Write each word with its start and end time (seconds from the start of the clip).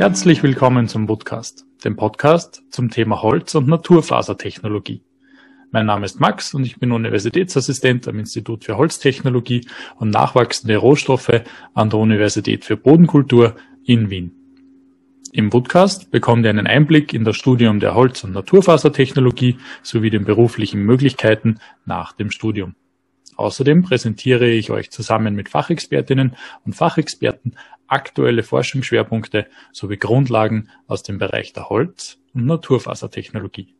Herzlich 0.00 0.42
willkommen 0.42 0.88
zum 0.88 1.06
Podcast, 1.06 1.66
dem 1.84 1.94
Podcast 1.94 2.62
zum 2.70 2.88
Thema 2.88 3.20
Holz- 3.20 3.54
und 3.54 3.68
Naturfasertechnologie. 3.68 5.02
Mein 5.72 5.84
Name 5.84 6.06
ist 6.06 6.18
Max 6.18 6.54
und 6.54 6.64
ich 6.64 6.78
bin 6.78 6.90
Universitätsassistent 6.90 8.08
am 8.08 8.18
Institut 8.18 8.64
für 8.64 8.78
Holztechnologie 8.78 9.66
und 9.98 10.08
nachwachsende 10.08 10.78
Rohstoffe 10.78 11.42
an 11.74 11.90
der 11.90 11.98
Universität 11.98 12.64
für 12.64 12.78
Bodenkultur 12.78 13.56
in 13.84 14.08
Wien. 14.08 14.32
Im 15.32 15.50
Podcast 15.50 16.10
bekommt 16.10 16.44
ihr 16.46 16.50
einen 16.50 16.66
Einblick 16.66 17.12
in 17.12 17.24
das 17.24 17.36
Studium 17.36 17.78
der 17.78 17.94
Holz- 17.94 18.24
und 18.24 18.32
Naturfasertechnologie 18.32 19.58
sowie 19.82 20.08
den 20.08 20.24
beruflichen 20.24 20.80
Möglichkeiten 20.80 21.58
nach 21.84 22.14
dem 22.14 22.30
Studium. 22.30 22.74
Außerdem 23.40 23.80
präsentiere 23.80 24.50
ich 24.50 24.70
euch 24.70 24.90
zusammen 24.90 25.34
mit 25.34 25.48
Fachexpertinnen 25.48 26.36
und 26.66 26.74
Fachexperten 26.74 27.56
aktuelle 27.86 28.42
Forschungsschwerpunkte 28.42 29.46
sowie 29.72 29.96
Grundlagen 29.96 30.68
aus 30.86 31.02
dem 31.02 31.16
Bereich 31.16 31.54
der 31.54 31.70
Holz- 31.70 32.18
und 32.34 32.44
Naturfasertechnologie. 32.44 33.74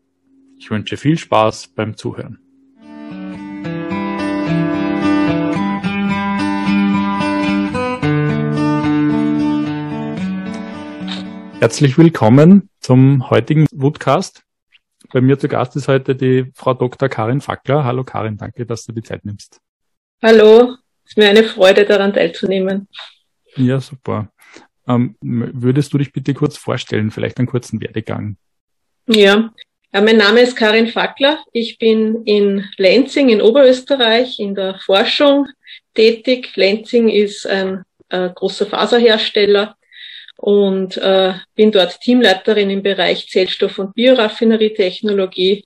Ich 0.57 0.71
wünsche 0.71 0.97
viel 0.97 1.19
Spaß 1.19 1.75
beim 1.75 1.95
Zuhören. 1.95 2.39
Herzlich 11.61 11.99
willkommen 11.99 12.71
zum 12.81 13.29
heutigen 13.29 13.67
Woodcast. 13.73 14.43
Bei 15.13 15.21
mir 15.21 15.37
zu 15.39 15.49
Gast 15.49 15.75
ist 15.75 15.89
heute 15.89 16.15
die 16.15 16.53
Frau 16.55 16.73
Dr. 16.73 17.09
Karin 17.09 17.41
Fackler. 17.41 17.85
Hallo 17.85 18.05
Karin, 18.05 18.37
danke, 18.37 18.65
dass 18.65 18.85
du 18.85 18.93
die 18.93 19.03
Zeit 19.03 19.25
nimmst. 19.25 19.61
Hallo, 20.23 20.77
es 21.05 21.11
ist 21.11 21.19
mir 21.19 21.29
eine 21.29 21.43
Freude 21.43 21.85
daran 21.85 22.13
teilzunehmen. 22.13 22.87
Ja, 23.57 23.81
super. 23.81 24.31
Ähm, 24.87 25.17
würdest 25.21 25.93
du 25.93 25.99
dich 25.99 26.13
bitte 26.13 26.33
kurz 26.33 26.57
vorstellen, 26.57 27.11
vielleicht 27.11 27.39
einen 27.39 27.49
kurzen 27.49 27.81
Werdegang? 27.81 28.37
Ja, 29.09 29.53
ja, 29.93 30.01
mein 30.01 30.19
Name 30.19 30.43
ist 30.43 30.57
Karin 30.57 30.87
Fackler. 30.87 31.41
Ich 31.53 31.79
bin 31.79 32.23
in 32.25 32.65
Lenzing 32.77 33.31
in 33.31 33.43
Oberösterreich 33.43 34.39
in 34.39 34.55
der 34.55 34.79
Forschung 34.79 35.49
tätig. 35.95 36.55
Lenzing 36.55 37.09
ist 37.09 37.49
ein 37.49 37.83
äh, 38.11 38.31
großer 38.33 38.67
Faserhersteller 38.67 39.75
und 40.41 40.97
äh, 40.97 41.35
bin 41.55 41.71
dort 41.71 42.01
Teamleiterin 42.01 42.71
im 42.71 42.83
Bereich 42.83 43.29
Zellstoff- 43.29 43.79
und 43.79 43.95
Bioraffinerietechnologie 43.95 45.65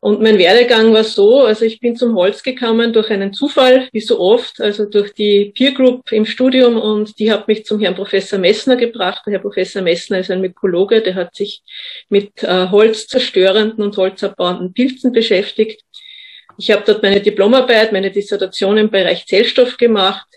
und 0.00 0.22
mein 0.22 0.38
Werdegang 0.38 0.94
war 0.94 1.02
so, 1.02 1.40
also 1.40 1.64
ich 1.64 1.80
bin 1.80 1.96
zum 1.96 2.14
Holz 2.14 2.44
gekommen 2.44 2.92
durch 2.92 3.10
einen 3.10 3.32
Zufall, 3.32 3.88
wie 3.92 4.00
so 4.00 4.20
oft, 4.20 4.60
also 4.60 4.84
durch 4.84 5.12
die 5.12 5.52
Peer 5.52 5.72
Group 5.72 6.12
im 6.12 6.24
Studium 6.24 6.76
und 6.76 7.18
die 7.18 7.32
hat 7.32 7.48
mich 7.48 7.64
zum 7.66 7.80
Herrn 7.80 7.96
Professor 7.96 8.38
Messner 8.38 8.76
gebracht. 8.76 9.22
Der 9.26 9.34
Herr 9.34 9.40
Professor 9.40 9.82
Messner 9.82 10.20
ist 10.20 10.30
ein 10.30 10.40
Mykologe, 10.40 11.02
der 11.02 11.16
hat 11.16 11.34
sich 11.34 11.62
mit 12.08 12.44
äh, 12.44 12.68
holzzerstörenden 12.68 13.82
und 13.82 13.96
holzabbauenden 13.96 14.72
Pilzen 14.72 15.10
beschäftigt. 15.10 15.82
Ich 16.58 16.70
habe 16.70 16.84
dort 16.86 17.02
meine 17.02 17.20
Diplomarbeit, 17.20 17.90
meine 17.92 18.12
Dissertation 18.12 18.78
im 18.78 18.90
Bereich 18.90 19.26
Zellstoff 19.26 19.78
gemacht 19.78 20.28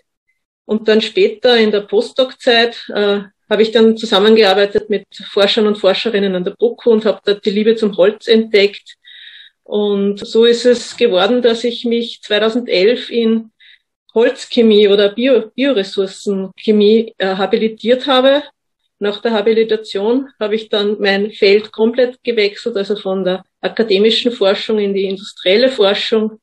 und 0.64 0.88
dann 0.88 1.00
später 1.00 1.56
in 1.56 1.70
der 1.70 1.82
Postdoc-Zeit 1.82 2.90
äh, 2.92 3.20
habe 3.52 3.62
ich 3.62 3.70
dann 3.70 3.96
zusammengearbeitet 3.96 4.90
mit 4.90 5.06
Forschern 5.30 5.66
und 5.68 5.78
Forscherinnen 5.78 6.34
an 6.34 6.44
der 6.44 6.56
BOKU 6.58 6.90
und 6.90 7.04
habe 7.04 7.20
dort 7.24 7.44
die 7.44 7.50
Liebe 7.50 7.76
zum 7.76 7.96
Holz 7.96 8.26
entdeckt 8.26 8.96
und 9.64 10.18
so 10.26 10.44
ist 10.44 10.66
es 10.66 10.96
geworden, 10.96 11.40
dass 11.42 11.64
ich 11.64 11.84
mich 11.84 12.20
2011 12.22 13.10
in 13.10 13.52
Holzchemie 14.14 14.88
oder 14.88 15.10
Bio, 15.10 15.50
Bioressourcenchemie 15.54 17.14
äh, 17.18 17.36
habilitiert 17.36 18.06
habe. 18.06 18.42
Nach 18.98 19.20
der 19.22 19.32
Habilitation 19.32 20.28
habe 20.38 20.54
ich 20.54 20.68
dann 20.68 20.96
mein 21.00 21.32
Feld 21.32 21.72
komplett 21.72 22.22
gewechselt, 22.22 22.76
also 22.76 22.96
von 22.96 23.24
der 23.24 23.44
akademischen 23.60 24.32
Forschung 24.32 24.78
in 24.78 24.94
die 24.94 25.06
industrielle 25.06 25.70
Forschung. 25.70 26.38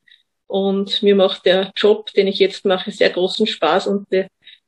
Und 0.47 1.03
mir 1.03 1.16
macht 1.16 1.45
der 1.45 1.72
Job, 1.75 2.11
den 2.13 2.28
ich 2.28 2.39
jetzt 2.39 2.66
mache, 2.66 2.91
sehr 2.91 3.11
großen 3.11 3.45
Spaß 3.45 3.88
und 3.88 4.11
die 4.11 4.25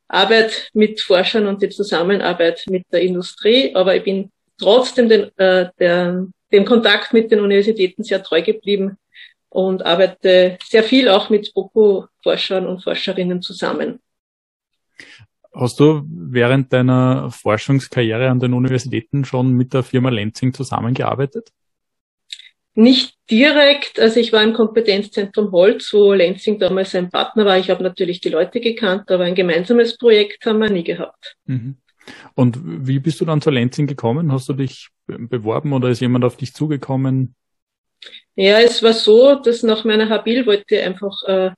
Arbeit 0.08 0.70
mit 0.74 1.00
Forschern 1.00 1.46
und 1.46 1.62
die 1.62 1.68
Zusammenarbeit 1.68 2.64
mit 2.68 2.84
der 2.92 3.02
Industrie. 3.02 3.74
Aber 3.74 3.96
ich 3.96 4.04
bin 4.04 4.30
trotzdem 4.58 5.08
den, 5.08 5.36
äh, 5.38 5.70
der 5.78 6.26
dem 6.52 6.64
Kontakt 6.64 7.12
mit 7.12 7.30
den 7.30 7.40
Universitäten 7.40 8.04
sehr 8.04 8.22
treu 8.22 8.42
geblieben 8.42 8.98
und 9.48 9.84
arbeite 9.84 10.58
sehr 10.64 10.82
viel 10.82 11.08
auch 11.08 11.30
mit 11.30 11.52
BOKU-Forschern 11.54 12.66
und 12.66 12.82
Forscherinnen 12.82 13.42
zusammen. 13.42 14.00
Hast 15.54 15.80
du 15.80 16.02
während 16.06 16.72
deiner 16.72 17.30
Forschungskarriere 17.30 18.30
an 18.30 18.40
den 18.40 18.54
Universitäten 18.54 19.24
schon 19.24 19.52
mit 19.52 19.74
der 19.74 19.82
Firma 19.82 20.08
Lenzing 20.08 20.54
zusammengearbeitet? 20.54 21.50
Nicht 22.74 23.14
direkt, 23.30 24.00
also 24.00 24.18
ich 24.18 24.32
war 24.32 24.42
im 24.42 24.54
Kompetenzzentrum 24.54 25.52
Holz, 25.52 25.92
wo 25.92 26.12
Lenzing 26.12 26.58
damals 26.58 26.94
ein 26.94 27.10
Partner 27.10 27.44
war. 27.44 27.58
Ich 27.58 27.68
habe 27.68 27.82
natürlich 27.82 28.20
die 28.20 28.30
Leute 28.30 28.60
gekannt, 28.60 29.10
aber 29.10 29.24
ein 29.24 29.34
gemeinsames 29.34 29.98
Projekt 29.98 30.46
haben 30.46 30.60
wir 30.60 30.70
nie 30.70 30.84
gehabt. 30.84 31.36
Mhm. 31.44 31.76
Und 32.34 32.58
wie 32.62 32.98
bist 32.98 33.20
du 33.20 33.24
dann 33.24 33.42
zur 33.42 33.52
Lenzing 33.52 33.86
gekommen? 33.86 34.32
Hast 34.32 34.48
du 34.48 34.54
dich 34.54 34.88
beworben 35.06 35.72
oder 35.72 35.90
ist 35.90 36.00
jemand 36.00 36.24
auf 36.24 36.36
dich 36.36 36.54
zugekommen? 36.54 37.34
Ja, 38.34 38.58
es 38.60 38.82
war 38.82 38.94
so, 38.94 39.36
dass 39.36 39.62
nach 39.62 39.84
meiner 39.84 40.08
Habil 40.08 40.46
wollte 40.46 40.76
ich 40.76 40.82
einfach 40.82 41.22
äh, 41.26 41.50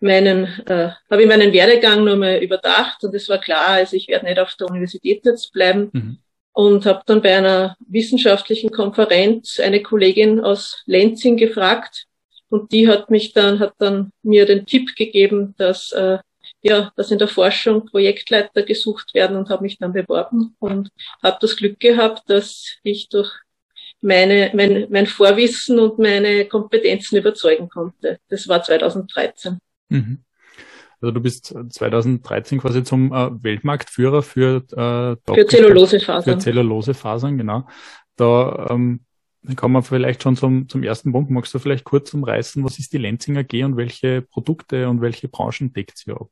meinen, 0.00 0.44
äh, 0.66 0.90
habe 1.10 1.22
ich 1.22 1.28
meinen 1.28 1.52
Werdegang 1.52 2.04
nochmal 2.04 2.42
überdacht 2.42 3.04
und 3.04 3.14
es 3.14 3.28
war 3.28 3.38
klar, 3.38 3.68
also 3.68 3.96
ich 3.96 4.08
werde 4.08 4.26
nicht 4.26 4.38
auf 4.38 4.54
der 4.58 4.68
Universität 4.68 5.24
jetzt 5.24 5.52
bleiben 5.52 5.90
mhm. 5.92 6.18
Und 6.52 6.86
habe 6.86 7.02
dann 7.06 7.22
bei 7.22 7.36
einer 7.36 7.76
wissenschaftlichen 7.86 8.70
Konferenz 8.70 9.58
eine 9.60 9.82
Kollegin 9.82 10.40
aus 10.40 10.82
Lenzing 10.86 11.36
gefragt 11.36 12.06
und 12.48 12.72
die 12.72 12.88
hat 12.88 13.10
mich 13.10 13.32
dann, 13.32 13.60
hat 13.60 13.74
dann 13.78 14.12
mir 14.22 14.44
den 14.46 14.66
Tipp 14.66 14.94
gegeben, 14.96 15.54
dass 15.56 15.92
äh, 15.92 16.18
ja, 16.62 16.92
dass 16.96 17.10
in 17.10 17.18
der 17.18 17.28
Forschung 17.28 17.86
Projektleiter 17.86 18.62
gesucht 18.62 19.14
werden 19.14 19.36
und 19.36 19.48
habe 19.48 19.62
mich 19.62 19.78
dann 19.78 19.92
beworben 19.92 20.54
und 20.60 20.90
habe 21.22 21.38
das 21.40 21.56
Glück 21.56 21.80
gehabt, 21.80 22.30
dass 22.30 22.76
ich 22.84 23.08
durch 23.08 23.32
meine, 24.00 24.50
mein, 24.54 24.86
mein 24.90 25.06
Vorwissen 25.06 25.78
und 25.78 25.98
meine 25.98 26.44
Kompetenzen 26.46 27.16
überzeugen 27.16 27.68
konnte. 27.68 28.18
Das 28.28 28.48
war 28.48 28.62
2013. 28.62 29.58
Mhm. 29.88 30.24
Also 31.02 31.10
du 31.10 31.20
bist 31.20 31.52
2013 31.70 32.60
quasi 32.60 32.84
zum 32.84 33.12
äh, 33.12 33.42
Weltmarktführer 33.42 34.22
für, 34.22 34.62
äh, 34.70 35.34
für 35.34 35.46
Zellulosefasern. 35.46 36.34
Für 36.34 36.38
Zellulosefasern, 36.38 37.36
genau. 37.36 37.66
Da 38.14 38.68
ähm, 38.70 39.00
kommen 39.56 39.74
wir 39.74 39.82
vielleicht 39.82 40.22
schon 40.22 40.36
zum, 40.36 40.68
zum 40.68 40.84
ersten 40.84 41.10
Punkt. 41.10 41.28
Magst 41.30 41.52
du 41.52 41.58
vielleicht 41.58 41.84
kurz 41.84 42.14
umreißen, 42.14 42.62
was 42.62 42.78
ist 42.78 42.92
die 42.92 42.98
Lenzinger 42.98 43.40
AG 43.40 43.64
und 43.64 43.76
welche 43.76 44.22
Produkte 44.22 44.88
und 44.88 45.00
welche 45.00 45.26
Branchen 45.26 45.72
deckt 45.72 45.98
sie 45.98 46.12
ab? 46.12 46.28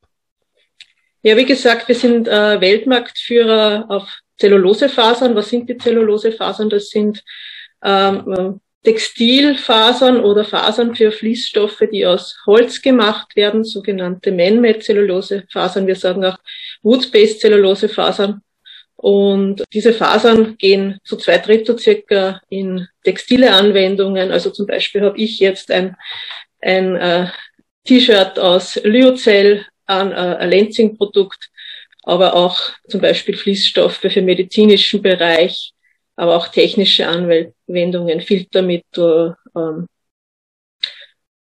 Ja, 1.23 1.37
wie 1.37 1.47
gesagt, 1.47 1.89
wir 1.89 1.97
sind 1.97 2.29
äh, 2.29 2.61
Weltmarktführer 2.61 3.87
auf 3.89 4.09
Zellulosefasern. 4.39 5.35
Was 5.35 5.51
sind 5.51 5.69
die 5.69 5.77
Zellulosefasern? 5.79 6.71
Das 6.71 6.91
sind 6.91 7.25
ähm, 7.83 8.61
Textilfasern 8.83 10.21
oder 10.21 10.45
Fasern 10.45 10.95
für 10.95 11.13
Fließstoffe, 11.13 11.83
die 11.93 12.07
aus 12.07 12.39
Holz 12.47 12.81
gemacht 12.81 13.37
werden, 13.37 13.65
sogenannte 13.65 14.33
Man-Made 14.33 14.79
Zellulosefasern. 14.79 15.87
Wir 15.87 15.97
sagen 15.97 16.25
auch 16.25 16.39
Wood-Based 16.83 17.41
Zellulosefasern. 17.41 18.41
Und 18.97 19.65
diese 19.73 19.95
Fasern 19.95 20.57
gehen 20.59 20.99
zu 21.05 21.17
zwei 21.17 21.39
Drittel 21.39 21.79
circa 21.79 22.41
in 22.51 22.87
textile 23.03 23.53
Anwendungen. 23.53 24.31
Also 24.31 24.51
zum 24.51 24.67
Beispiel 24.67 25.03
habe 25.03 25.19
ich 25.19 25.39
jetzt 25.39 25.71
ein, 25.71 25.97
ein 26.61 26.97
äh, 26.97 27.29
T-Shirt 27.85 28.39
aus 28.39 28.79
Lyocell 28.83 29.65
an 29.87 30.13
äh, 30.13 30.15
ein 30.15 30.51
Lenzing-Produkt, 30.51 31.49
aber 32.03 32.35
auch 32.35 32.59
zum 32.89 33.01
Beispiel 33.01 33.37
Fließstoffe 33.37 33.97
für 33.97 34.23
medizinischen 34.23 35.01
Bereich, 35.01 35.70
aber 36.21 36.37
auch 36.37 36.49
technische 36.49 37.09
Anwendungen, 37.09 38.21
Filtermittel 38.21 39.37
ähm, 39.57 39.87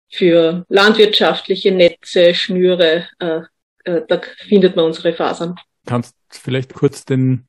für 0.08 0.64
landwirtschaftliche 0.70 1.72
Netze, 1.72 2.32
Schnüre, 2.34 3.06
äh, 3.18 3.40
äh, 3.84 4.00
da 4.08 4.22
findet 4.38 4.74
man 4.74 4.86
unsere 4.86 5.12
Fasern. 5.12 5.56
Kannst 5.84 6.16
vielleicht 6.30 6.72
kurz 6.72 7.04
den 7.04 7.46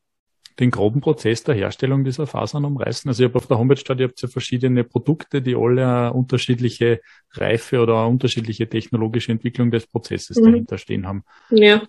den 0.59 0.69
groben 0.69 1.01
Prozess 1.01 1.43
der 1.43 1.55
Herstellung 1.55 2.03
dieser 2.03 2.27
Fasern 2.27 2.63
umreißen? 2.63 3.09
Also 3.09 3.23
ich 3.23 3.29
habe 3.29 3.37
auf 3.37 3.47
der 3.47 3.57
Homepage 3.57 3.81
geschaut, 3.81 3.99
ihr 3.99 4.07
habt 4.07 4.21
ja 4.21 4.27
verschiedene 4.27 4.83
Produkte, 4.83 5.41
die 5.41 5.55
alle 5.55 5.87
eine 5.87 6.13
unterschiedliche 6.13 7.01
Reife 7.31 7.79
oder 7.79 7.99
eine 7.99 8.07
unterschiedliche 8.09 8.69
technologische 8.69 9.31
Entwicklung 9.31 9.71
des 9.71 9.87
Prozesses 9.87 10.37
mhm. 10.37 10.43
dahinter 10.43 10.77
stehen 10.77 11.07
haben. 11.07 11.23
Ja. 11.49 11.81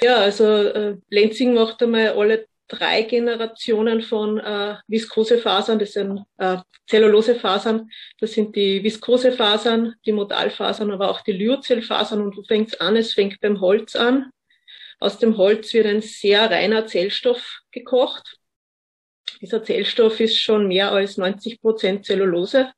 Ja, 0.00 0.16
also 0.16 0.44
äh, 0.44 0.96
Lenzing 1.10 1.52
macht 1.52 1.82
einmal 1.82 2.10
alle 2.10 2.46
drei 2.72 3.02
Generationen 3.02 4.00
von 4.02 4.38
äh, 4.38 4.76
Viskosefasern. 4.88 5.78
Das 5.78 5.92
sind 5.92 6.24
äh, 6.38 6.56
Zellulosefasern. 6.88 7.90
Das 8.18 8.32
sind 8.32 8.56
die 8.56 8.82
Viskosefasern, 8.82 9.94
die 10.06 10.12
Modalfasern, 10.12 10.90
aber 10.90 11.10
auch 11.10 11.20
die 11.20 11.32
Lyocellfasern. 11.32 12.22
Und 12.22 12.36
du 12.36 12.42
fängst 12.42 12.80
an, 12.80 12.96
es 12.96 13.12
fängt 13.12 13.40
beim 13.40 13.60
Holz 13.60 13.94
an. 13.94 14.30
Aus 14.98 15.18
dem 15.18 15.36
Holz 15.36 15.72
wird 15.74 15.86
ein 15.86 16.00
sehr 16.00 16.50
reiner 16.50 16.86
Zellstoff 16.86 17.60
gekocht. 17.70 18.38
Dieser 19.40 19.62
Zellstoff 19.62 20.20
ist 20.20 20.38
schon 20.38 20.68
mehr 20.68 20.92
als 20.92 21.16
90 21.16 21.60
Prozent 21.60 22.06
Zellulose. 22.06 22.72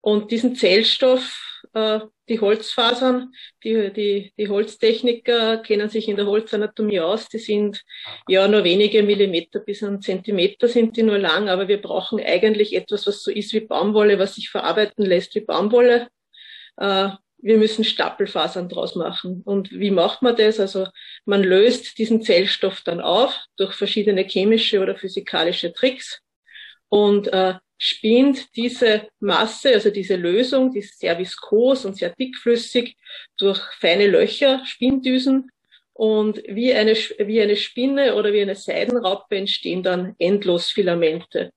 Und 0.00 0.30
diesen 0.30 0.56
Zellstoff, 0.56 1.43
äh, 1.74 2.00
die 2.28 2.40
Holzfasern, 2.40 3.32
die, 3.62 3.92
die, 3.92 4.32
die 4.38 4.48
Holztechniker 4.48 5.58
kennen 5.58 5.90
sich 5.90 6.08
in 6.08 6.16
der 6.16 6.26
Holzanatomie 6.26 7.00
aus, 7.00 7.28
die 7.28 7.38
sind 7.38 7.82
ja 8.28 8.48
nur 8.48 8.64
wenige 8.64 9.02
Millimeter 9.02 9.60
bis 9.60 9.82
ein 9.82 10.00
Zentimeter 10.00 10.68
sind 10.68 10.96
die 10.96 11.02
nur 11.02 11.18
lang, 11.18 11.48
aber 11.48 11.68
wir 11.68 11.82
brauchen 11.82 12.20
eigentlich 12.20 12.74
etwas, 12.74 13.06
was 13.06 13.22
so 13.22 13.30
ist 13.30 13.52
wie 13.52 13.60
Baumwolle, 13.60 14.18
was 14.18 14.36
sich 14.36 14.48
verarbeiten 14.50 15.04
lässt 15.04 15.34
wie 15.34 15.40
Baumwolle. 15.40 16.08
Äh, 16.76 17.10
wir 17.38 17.58
müssen 17.58 17.84
Stapelfasern 17.84 18.70
draus 18.70 18.94
machen. 18.94 19.42
Und 19.44 19.70
wie 19.70 19.90
macht 19.90 20.22
man 20.22 20.34
das? 20.34 20.58
Also 20.58 20.86
man 21.26 21.42
löst 21.42 21.98
diesen 21.98 22.22
Zellstoff 22.22 22.80
dann 22.80 23.02
auf 23.02 23.38
durch 23.56 23.74
verschiedene 23.74 24.22
chemische 24.22 24.80
oder 24.80 24.96
physikalische 24.96 25.74
Tricks 25.74 26.22
und 26.88 27.30
äh, 27.34 27.54
spinnt 27.84 28.56
diese 28.56 29.08
Masse, 29.20 29.74
also 29.74 29.90
diese 29.90 30.16
Lösung, 30.16 30.72
die 30.72 30.78
ist 30.78 31.00
sehr 31.00 31.18
viskos 31.18 31.84
und 31.84 31.98
sehr 31.98 32.14
dickflüssig, 32.18 32.96
durch 33.36 33.60
feine 33.78 34.06
Löcher, 34.06 34.64
Spinndüsen. 34.64 35.50
Und 35.92 36.42
wie 36.48 36.72
eine, 36.72 36.94
wie 36.94 37.42
eine 37.42 37.56
Spinne 37.56 38.14
oder 38.14 38.32
wie 38.32 38.40
eine 38.40 38.54
Seidenraupe 38.54 39.36
entstehen 39.36 39.82
dann 39.82 40.14
endlos 40.18 40.70
Filamente. 40.70 41.52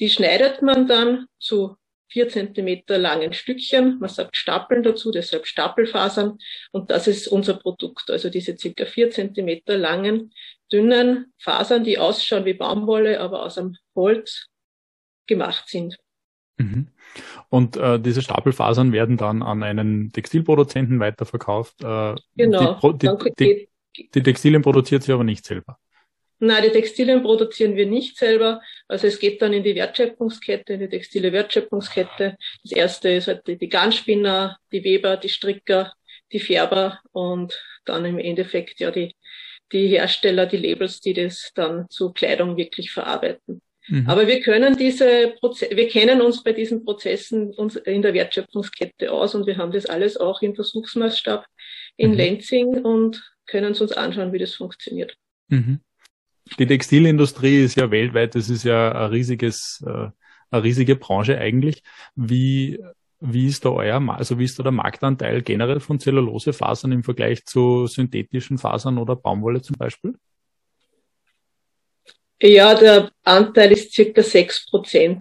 Die 0.00 0.08
schneidet 0.08 0.62
man 0.62 0.88
dann 0.88 1.26
zu 1.38 1.76
vier 2.08 2.30
Zentimeter 2.30 2.96
langen 2.96 3.34
Stückchen. 3.34 3.98
Man 4.00 4.08
sagt 4.08 4.38
Stapeln 4.38 4.82
dazu, 4.82 5.10
deshalb 5.10 5.46
Stapelfasern. 5.46 6.38
Und 6.72 6.90
das 6.90 7.06
ist 7.06 7.28
unser 7.28 7.54
Produkt. 7.54 8.10
Also 8.10 8.30
diese 8.30 8.56
circa 8.56 8.86
vier 8.86 9.10
Zentimeter 9.10 9.76
langen, 9.76 10.32
dünnen 10.72 11.34
Fasern, 11.36 11.84
die 11.84 11.98
ausschauen 11.98 12.46
wie 12.46 12.54
Baumwolle, 12.54 13.20
aber 13.20 13.42
aus 13.42 13.58
einem 13.58 13.76
Holz 13.94 14.48
gemacht 15.28 15.68
sind. 15.68 15.96
Mhm. 16.58 16.88
Und 17.48 17.76
äh, 17.76 18.00
diese 18.00 18.22
Stapelfasern 18.22 18.92
werden 18.92 19.16
dann 19.16 19.42
an 19.42 19.62
einen 19.62 20.12
Textilproduzenten 20.12 20.98
weiterverkauft. 21.00 21.82
Äh, 21.82 22.16
genau. 22.36 22.80
Die, 22.92 23.08
die, 23.38 23.68
die, 23.96 24.10
die 24.10 24.22
Textilien 24.22 24.62
produziert 24.62 25.04
sie 25.04 25.12
aber 25.12 25.24
nicht 25.24 25.44
selber. 25.44 25.78
Nein, 26.40 26.62
die 26.62 26.70
Textilien 26.70 27.22
produzieren 27.22 27.74
wir 27.74 27.86
nicht 27.86 28.16
selber. 28.16 28.60
Also 28.86 29.08
es 29.08 29.18
geht 29.18 29.42
dann 29.42 29.52
in 29.52 29.64
die 29.64 29.74
Wertschöpfungskette, 29.74 30.74
in 30.74 30.80
die 30.80 30.88
textile 30.88 31.32
Wertschöpfungskette. 31.32 32.36
Das 32.62 32.72
erste 32.72 33.10
ist 33.10 33.26
halt 33.26 33.46
die, 33.46 33.58
die 33.58 33.68
Garnspinner, 33.68 34.58
die 34.70 34.84
Weber, 34.84 35.16
die 35.16 35.28
Stricker, 35.28 35.92
die 36.30 36.38
Färber 36.38 37.00
und 37.10 37.60
dann 37.84 38.04
im 38.04 38.18
Endeffekt 38.18 38.78
ja 38.78 38.90
die, 38.92 39.16
die 39.72 39.88
Hersteller, 39.88 40.46
die 40.46 40.58
Labels, 40.58 41.00
die 41.00 41.12
das 41.12 41.50
dann 41.54 41.88
zu 41.90 42.12
Kleidung 42.12 42.56
wirklich 42.56 42.92
verarbeiten. 42.92 43.60
Mhm. 43.88 44.08
Aber 44.08 44.26
wir 44.26 44.40
können 44.40 44.76
diese 44.76 45.34
Proze 45.40 45.68
wir 45.72 45.88
kennen 45.88 46.20
uns 46.20 46.42
bei 46.42 46.52
diesen 46.52 46.84
Prozessen 46.84 47.54
uns 47.54 47.76
in 47.76 48.02
der 48.02 48.14
Wertschöpfungskette 48.14 49.10
aus 49.10 49.34
und 49.34 49.46
wir 49.46 49.56
haben 49.56 49.72
das 49.72 49.86
alles 49.86 50.16
auch 50.16 50.42
im 50.42 50.54
Versuchsmaßstab 50.54 51.46
in 51.96 52.10
mhm. 52.10 52.16
Lenzing 52.16 52.68
und 52.84 53.22
können 53.46 53.72
es 53.72 53.80
uns 53.80 53.92
anschauen, 53.92 54.32
wie 54.32 54.38
das 54.38 54.54
funktioniert. 54.54 55.16
Mhm. 55.48 55.80
Die 56.58 56.66
Textilindustrie 56.66 57.64
ist 57.64 57.76
ja 57.76 57.90
weltweit, 57.90 58.34
das 58.34 58.48
ist 58.48 58.64
ja 58.64 58.92
ein 58.92 59.10
riesiges, 59.10 59.84
äh, 59.86 60.08
eine 60.50 60.62
riesige 60.64 60.96
Branche 60.96 61.38
eigentlich. 61.38 61.82
Wie, 62.14 62.78
wie 63.20 63.46
ist 63.46 63.64
da 63.64 63.70
euer, 63.70 64.00
also 64.08 64.38
wie 64.38 64.44
ist 64.44 64.58
da 64.58 64.62
der 64.62 64.72
Marktanteil 64.72 65.42
generell 65.42 65.80
von 65.80 66.00
Zellulosefasern 66.00 66.92
im 66.92 67.04
Vergleich 67.04 67.44
zu 67.44 67.86
synthetischen 67.86 68.58
Fasern 68.58 68.98
oder 68.98 69.16
Baumwolle 69.16 69.60
zum 69.60 69.76
Beispiel? 69.76 70.14
Ja, 72.40 72.74
der 72.74 73.10
Anteil 73.24 73.72
ist 73.72 73.92
circa 73.92 74.22
sechs 74.22 74.66
Prozent. 74.70 75.20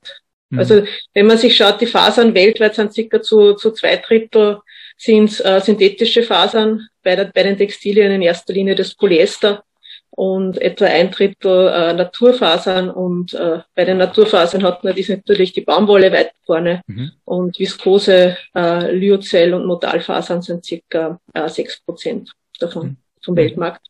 Mhm. 0.50 0.60
Also 0.60 0.84
wenn 1.14 1.28
man 1.28 1.38
sich 1.38 1.56
schaut, 1.56 1.82
die 1.82 1.88
Fasern 1.88 2.34
weltweit 2.34 2.76
sind 2.76 2.94
circa 2.94 3.22
zu, 3.22 3.54
zu 3.54 3.72
zwei 3.72 3.98
Drittel 3.98 4.60
sind 4.98 5.44
äh, 5.46 5.60
synthetische 5.62 6.24
Fasern, 6.24 6.88
bei, 7.04 7.16
der, 7.16 7.26
bei 7.26 7.44
den 7.44 7.58
Textilien 7.58 8.12
in 8.12 8.22
erster 8.22 8.54
Linie 8.54 8.76
das 8.76 8.96
Polyester 8.96 9.64
und 10.10 10.60
etwa 10.60 10.86
ein 10.86 11.12
Drittel 11.12 11.68
äh, 11.68 11.94
Naturfasern 11.94 12.90
und 12.90 13.34
äh, 13.34 13.60
bei 13.76 13.86
den 13.86 13.98
Naturfasern 13.98 14.64
hat 14.64 14.84
man 14.84 14.96
dies 14.96 15.10
natürlich 15.10 15.54
die 15.54 15.62
Baumwolle 15.62 16.12
weit 16.12 16.32
vorne 16.46 16.82
mhm. 16.88 17.12
und 17.26 17.60
Viskose, 17.60 18.38
äh, 18.56 18.92
Lyocell 18.92 19.54
und 19.54 19.68
Modalfasern 19.68 20.42
sind 20.42 20.66
circa 20.66 21.20
äh, 21.34 21.48
sechs 21.50 21.80
Prozent 21.82 22.32
davon 22.60 22.88
mhm. 22.88 22.98
vom 23.24 23.36
Weltmarkt. 23.36 23.86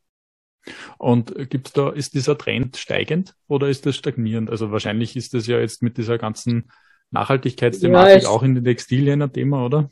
Und 0.98 1.50
gibt's 1.50 1.74
da, 1.74 1.90
ist 1.90 2.14
dieser 2.14 2.38
Trend 2.38 2.78
steigend 2.78 3.34
oder 3.48 3.68
ist 3.68 3.86
das 3.86 3.96
stagnierend? 3.96 4.50
Also 4.50 4.72
wahrscheinlich 4.72 5.16
ist 5.16 5.34
das 5.34 5.48
ja 5.48 5.60
jetzt 5.60 5.82
mit 5.82 5.98
dieser 5.98 6.18
ganzen 6.18 6.70
Nachhaltigkeitsthematik 7.12 8.24
ja, 8.24 8.30
auch 8.30 8.44
in 8.44 8.56
den 8.56 8.64
Textilien 8.64 9.22
ein 9.22 9.32
Thema, 9.32 9.66
oder? 9.66 9.90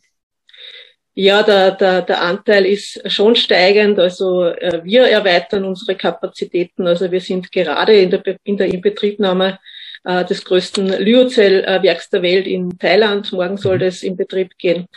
Ja, 1.18 1.44
der, 1.44 1.72
der, 1.72 2.02
der 2.02 2.22
Anteil 2.22 2.66
ist 2.66 3.02
schon 3.10 3.38
steigend. 3.38 3.98
Also 4.00 4.44
äh, 4.44 4.82
wir 4.84 5.04
erweitern 5.04 5.64
unsere 5.64 5.96
Kapazitäten. 5.96 6.88
Also 6.88 7.10
wir 7.10 7.22
sind 7.22 7.52
gerade 7.54 7.96
in 7.96 8.10
der, 8.10 8.22
in 8.44 8.58
der 8.58 8.68
Inbetriebnahme 8.68 9.58
äh, 10.04 10.26
des 10.26 10.44
größten 10.44 10.88
Lyocell-Werks 10.88 12.10
der 12.10 12.22
Welt 12.22 12.48
in 12.48 12.78
Thailand. 12.78 13.32
Morgen 13.32 13.56
soll 13.56 13.78
mhm. 13.78 13.82
das 13.82 14.04
in 14.04 14.18
Betrieb 14.18 14.58
gehen. 14.58 14.88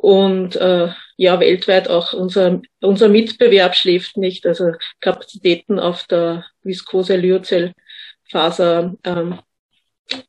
Und 0.00 0.54
äh, 0.54 0.90
ja, 1.16 1.40
weltweit 1.40 1.90
auch 1.90 2.12
unser, 2.12 2.62
unser 2.80 3.08
Mitbewerb 3.08 3.74
schläft 3.74 4.16
nicht. 4.16 4.46
Also 4.46 4.70
Kapazitäten 5.00 5.80
auf 5.80 6.04
der 6.04 6.46
viskose 6.62 7.16
Lyocell 7.16 7.72
Faser 8.30 8.94
ähm, 9.02 9.40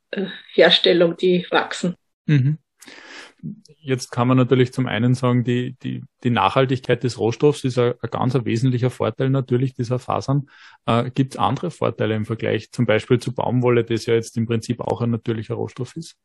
äh, 0.10 0.26
Herstellung, 0.54 1.18
die 1.18 1.46
wachsen. 1.52 1.94
Mhm. 2.26 2.58
Jetzt 3.78 4.10
kann 4.10 4.28
man 4.28 4.38
natürlich 4.38 4.74
zum 4.74 4.88
einen 4.88 5.14
sagen, 5.14 5.44
die, 5.44 5.76
die, 5.84 6.04
die 6.24 6.32
Nachhaltigkeit 6.32 7.04
des 7.04 7.20
Rohstoffs 7.20 7.64
ist 7.64 7.78
ein, 7.78 7.94
ein 8.02 8.10
ganz 8.10 8.36
ein 8.36 8.46
wesentlicher 8.46 8.90
Vorteil 8.90 9.30
natürlich 9.30 9.76
dieser 9.76 10.00
Fasern. 10.00 10.50
Äh, 10.88 11.12
Gibt 11.12 11.36
es 11.36 11.40
andere 11.40 11.70
Vorteile 11.70 12.16
im 12.16 12.26
Vergleich 12.26 12.72
zum 12.72 12.88
Beispiel 12.88 13.20
zu 13.20 13.36
Baumwolle, 13.36 13.84
das 13.84 14.08
ja 14.08 14.16
jetzt 14.16 14.36
im 14.36 14.48
Prinzip 14.48 14.82
auch 14.82 15.02
ein 15.02 15.12
natürlicher 15.12 15.54
Rohstoff 15.54 15.96
ist? 15.96 16.18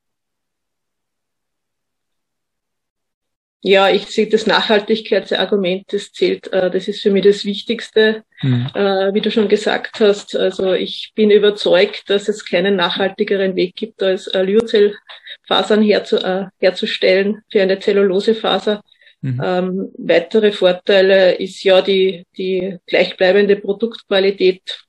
Ja, 3.67 3.89
ich 3.89 4.09
sehe 4.09 4.29
das 4.29 4.47
Nachhaltigkeitsargument, 4.47 5.91
das 5.91 6.13
zählt, 6.13 6.53
äh, 6.53 6.71
das 6.71 6.87
ist 6.87 7.01
für 7.01 7.11
mich 7.11 7.25
das 7.25 7.47
Wichtigste, 7.47 8.23
mhm. 8.43 8.67
wie 9.15 9.23
du 9.23 9.31
schon 9.31 9.49
gesagt 9.49 10.01
hast. 10.01 10.37
Also 10.37 10.75
ich 10.75 11.13
bin 11.15 11.31
überzeugt, 11.31 12.11
dass 12.11 12.29
es 12.29 12.45
keinen 12.45 12.77
nachhaltigeren 12.77 13.57
Weg 13.57 13.75
gibt, 13.75 14.03
als 14.03 14.27
äh, 14.27 14.43
Lyocellfasern 14.43 15.83
herzu, 15.83 16.19
herzustellen 16.59 17.41
für 17.51 17.63
eine 17.63 17.79
Zellulosefaser. 17.79 18.83
Mhm. 19.23 19.41
Ähm, 19.43 19.93
weitere 19.97 20.53
Vorteile 20.53 21.33
ist 21.37 21.65
ja 21.65 21.81
die, 21.81 22.27
die 22.37 22.77
gleichbleibende 22.87 23.57
Produktqualität. 23.57 24.85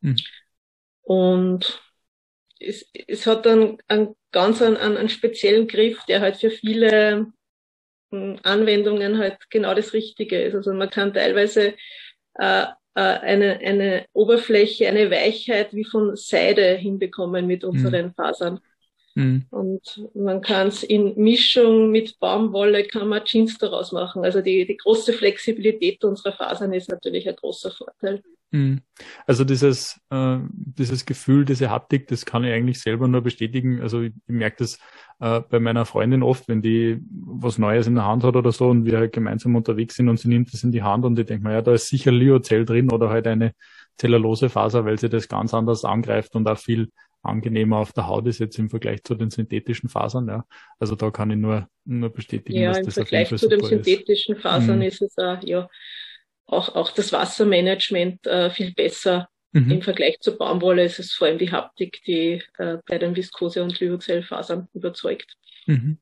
Mhm. 0.00 0.16
Und 1.02 1.80
es, 2.58 2.90
es 3.06 3.24
hat 3.28 3.46
dann 3.46 3.78
einen 3.86 4.16
ganz 4.32 4.60
einen, 4.60 4.78
einen 4.78 5.08
speziellen 5.08 5.68
Griff, 5.68 6.04
der 6.06 6.20
halt 6.20 6.38
für 6.38 6.50
viele 6.50 7.28
Anwendungen 8.10 9.18
halt 9.18 9.38
genau 9.50 9.74
das 9.74 9.92
Richtige 9.92 10.40
ist. 10.40 10.54
Also 10.54 10.72
man 10.72 10.90
kann 10.90 11.12
teilweise 11.12 11.74
äh, 12.34 12.66
äh, 12.94 13.00
eine, 13.00 13.58
eine 13.58 14.06
Oberfläche, 14.12 14.88
eine 14.88 15.10
Weichheit 15.10 15.74
wie 15.74 15.84
von 15.84 16.14
Seide 16.16 16.74
hinbekommen 16.74 17.46
mit 17.46 17.64
unseren 17.64 18.06
mhm. 18.06 18.14
Fasern. 18.14 18.60
Mhm. 19.16 19.46
Und 19.50 20.08
man 20.14 20.40
kann 20.40 20.68
es 20.68 20.82
in 20.82 21.14
Mischung 21.16 21.90
mit 21.90 22.18
Baumwolle, 22.20 22.84
kann 22.84 23.08
man 23.08 23.24
Jeans 23.24 23.58
daraus 23.58 23.92
machen. 23.92 24.24
Also 24.24 24.40
die, 24.40 24.66
die 24.66 24.76
große 24.76 25.12
Flexibilität 25.12 26.04
unserer 26.04 26.32
Fasern 26.32 26.72
ist 26.72 26.88
natürlich 26.88 27.28
ein 27.28 27.36
großer 27.36 27.70
Vorteil. 27.70 28.22
Mhm. 28.54 28.82
Also 29.26 29.42
dieses, 29.42 30.00
äh, 30.10 30.38
dieses 30.48 31.04
Gefühl, 31.06 31.44
diese 31.44 31.70
Haptik, 31.70 32.06
das 32.06 32.24
kann 32.24 32.44
ich 32.44 32.52
eigentlich 32.52 32.80
selber 32.80 33.08
nur 33.08 33.20
bestätigen. 33.20 33.80
Also 33.80 34.02
ich, 34.02 34.12
ich 34.14 34.34
merke 34.34 34.58
das 34.58 34.78
äh, 35.18 35.40
bei 35.40 35.58
meiner 35.58 35.84
Freundin 35.84 36.22
oft, 36.22 36.46
wenn 36.46 36.62
die 36.62 37.00
was 37.10 37.58
Neues 37.58 37.88
in 37.88 37.96
der 37.96 38.06
Hand 38.06 38.22
hat 38.22 38.36
oder 38.36 38.52
so 38.52 38.68
und 38.68 38.84
wir 38.84 38.96
halt 38.96 39.12
gemeinsam 39.12 39.56
unterwegs 39.56 39.96
sind 39.96 40.08
und 40.08 40.20
sie 40.20 40.28
nimmt 40.28 40.52
das 40.52 40.62
in 40.62 40.70
die 40.70 40.84
Hand 40.84 41.04
und 41.04 41.18
ich 41.18 41.26
denke 41.26 41.48
mir, 41.48 41.54
ja, 41.54 41.62
da 41.62 41.74
ist 41.74 41.88
sicher 41.88 42.12
Lyocell 42.12 42.64
drin 42.64 42.92
oder 42.92 43.10
halt 43.10 43.26
eine 43.26 43.54
zellulose 43.98 44.48
Faser, 44.48 44.84
weil 44.84 45.00
sie 45.00 45.08
das 45.08 45.26
ganz 45.28 45.52
anders 45.52 45.84
angreift 45.84 46.36
und 46.36 46.48
auch 46.48 46.58
viel 46.58 46.90
angenehmer 47.22 47.78
auf 47.78 47.92
der 47.92 48.06
Haut 48.06 48.26
ist 48.26 48.38
jetzt 48.38 48.58
im 48.58 48.70
Vergleich 48.70 49.02
zu 49.02 49.16
den 49.16 49.30
synthetischen 49.30 49.88
Fasern. 49.88 50.28
Ja. 50.28 50.44
Also 50.78 50.94
da 50.94 51.10
kann 51.10 51.30
ich 51.30 51.38
nur, 51.38 51.68
nur 51.84 52.10
bestätigen, 52.10 52.60
ja, 52.60 52.72
dass 52.72 52.86
das 52.86 52.98
auf 52.98 53.10
jeden 53.10 53.26
Fall 53.26 53.38
zu 53.38 53.48
den 53.48 53.64
synthetischen 53.64 54.36
Fasern 54.36 54.76
mhm. 54.76 54.82
ist 54.82 55.02
es 55.02 55.18
auch, 55.18 55.42
ja, 55.42 55.68
auch, 56.46 56.74
auch 56.74 56.90
das 56.90 57.12
Wassermanagement 57.12 58.26
äh, 58.26 58.50
viel 58.50 58.72
besser. 58.74 59.28
Mhm. 59.52 59.70
Im 59.70 59.82
Vergleich 59.82 60.18
zur 60.20 60.36
Baumwolle 60.36 60.84
ist 60.84 60.98
es 60.98 61.12
vor 61.12 61.28
allem 61.28 61.38
die 61.38 61.52
Haptik, 61.52 62.02
die 62.06 62.42
äh, 62.58 62.78
bei 62.86 62.98
den 62.98 63.14
Viskose- 63.14 63.62
und 63.62 63.78
Lyocellfasern 63.78 64.68
überzeugt. 64.74 65.36
Mhm. 65.66 65.98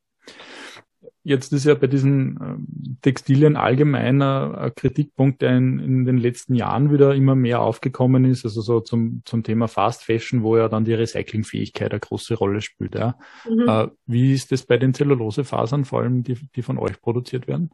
Jetzt 1.25 1.53
ist 1.53 1.67
ja 1.67 1.75
bei 1.75 1.87
diesen 1.87 2.39
ähm, 2.43 2.99
Textilien 3.01 3.57
allgemeiner 3.57 4.59
ein 4.59 4.75
Kritikpunkt, 4.75 5.43
der 5.43 5.57
in, 5.57 5.79
in, 5.79 6.05
den 6.05 6.17
letzten 6.17 6.55
Jahren 6.55 6.93
wieder 6.93 7.15
immer 7.15 7.37
mehr 7.37 7.61
aufgekommen 7.61 8.25
ist, 8.25 8.45
also 8.45 8.61
so 8.61 8.81
zum, 8.81 9.23
zum 9.25 9.45
Thema 9.45 9.69
Fast 9.69 10.03
Fashion, 10.03 10.43
wo 10.43 10.57
ja 10.57 10.69
dann 10.69 10.85
die 10.85 10.95
Recyclingfähigkeit 10.95 11.93
eine 11.93 12.01
große 12.01 12.35
Rolle 12.35 12.61
spielt. 12.61 12.97
Ja. 12.97 13.19
Mhm. 13.49 13.69
Äh, 13.69 13.89
wie 14.07 14.33
ist 14.33 14.51
das 14.51 14.65
bei 14.65 14.79
den 14.79 14.95
Zellulosefasern, 14.95 15.85
vor 15.85 16.01
allem 16.01 16.25
die, 16.25 16.39
die 16.57 16.63
von 16.63 16.79
euch 16.79 17.01
produziert 17.01 17.47
werden? 17.47 17.71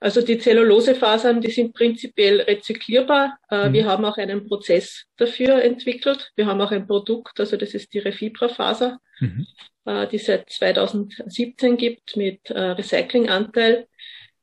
Also 0.00 0.22
die 0.22 0.38
Zellulosefasern, 0.38 1.42
die 1.42 1.50
sind 1.50 1.74
prinzipiell 1.74 2.40
rezyklierbar. 2.40 3.38
Äh, 3.50 3.68
mhm. 3.68 3.72
Wir 3.74 3.84
haben 3.84 4.04
auch 4.06 4.16
einen 4.16 4.46
Prozess 4.48 5.04
dafür 5.18 5.62
entwickelt. 5.62 6.32
Wir 6.36 6.46
haben 6.46 6.60
auch 6.62 6.70
ein 6.70 6.86
Produkt, 6.86 7.38
also 7.38 7.58
das 7.58 7.74
ist 7.74 7.92
die 7.92 7.98
Refibra-Faser, 7.98 8.98
mhm. 9.20 9.46
äh, 9.84 10.06
die 10.08 10.16
seit 10.16 10.48
2017 10.48 11.76
gibt 11.76 12.16
mit 12.16 12.48
äh, 12.48 12.58
Recyclinganteil. 12.58 13.86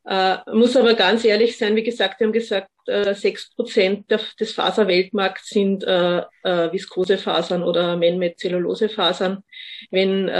Äh, 0.08 0.38
muss 0.52 0.76
aber 0.76 0.94
ganz 0.94 1.24
ehrlich 1.24 1.58
sein, 1.58 1.74
wie 1.74 1.82
gesagt, 1.82 2.20
wir 2.20 2.28
haben 2.28 2.32
gesagt, 2.32 2.70
äh, 2.86 3.12
sechs 3.14 3.52
Prozent 3.54 4.10
des 4.10 4.52
Faserweltmarkts 4.52 5.48
sind 5.48 5.82
äh, 5.82 6.22
Viskosefasern 6.44 7.64
oder 7.64 7.96
Man-Made-Zellulosefasern. 7.96 9.42
Wenn 9.90 10.30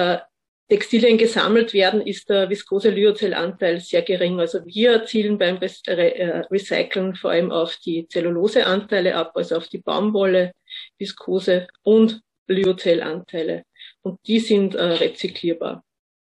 Textilien 0.69 1.17
gesammelt 1.17 1.73
werden, 1.73 2.03
ist 2.03 2.29
der 2.29 2.51
Viskose-Lyocell-Anteil 2.51 3.81
sehr 3.81 4.03
gering. 4.03 4.39
Also 4.39 4.65
wir 4.67 5.05
zielen 5.07 5.39
beim 5.39 5.59
äh, 5.61 6.43
Recyceln 6.51 7.15
vor 7.15 7.31
allem 7.31 7.51
auf 7.51 7.77
die 7.77 8.07
Zellulose-Anteile 8.07 9.17
ab, 9.17 9.33
also 9.35 9.57
auf 9.57 9.69
die 9.69 9.79
Baumwolle, 9.79 10.53
Viskose 10.99 11.69
und 11.83 12.21
Lyocell-Anteile. 12.49 13.65
Und 14.03 14.21
die 14.27 14.41
sind 14.41 14.75
äh, 14.75 14.83
rezyklierbar. 14.83 15.85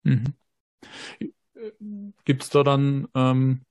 Mhm. 0.04 0.34
Gibt 2.24 2.42
es 2.44 2.50
da 2.50 2.62
dann 2.62 3.08
ähm, 3.14 3.62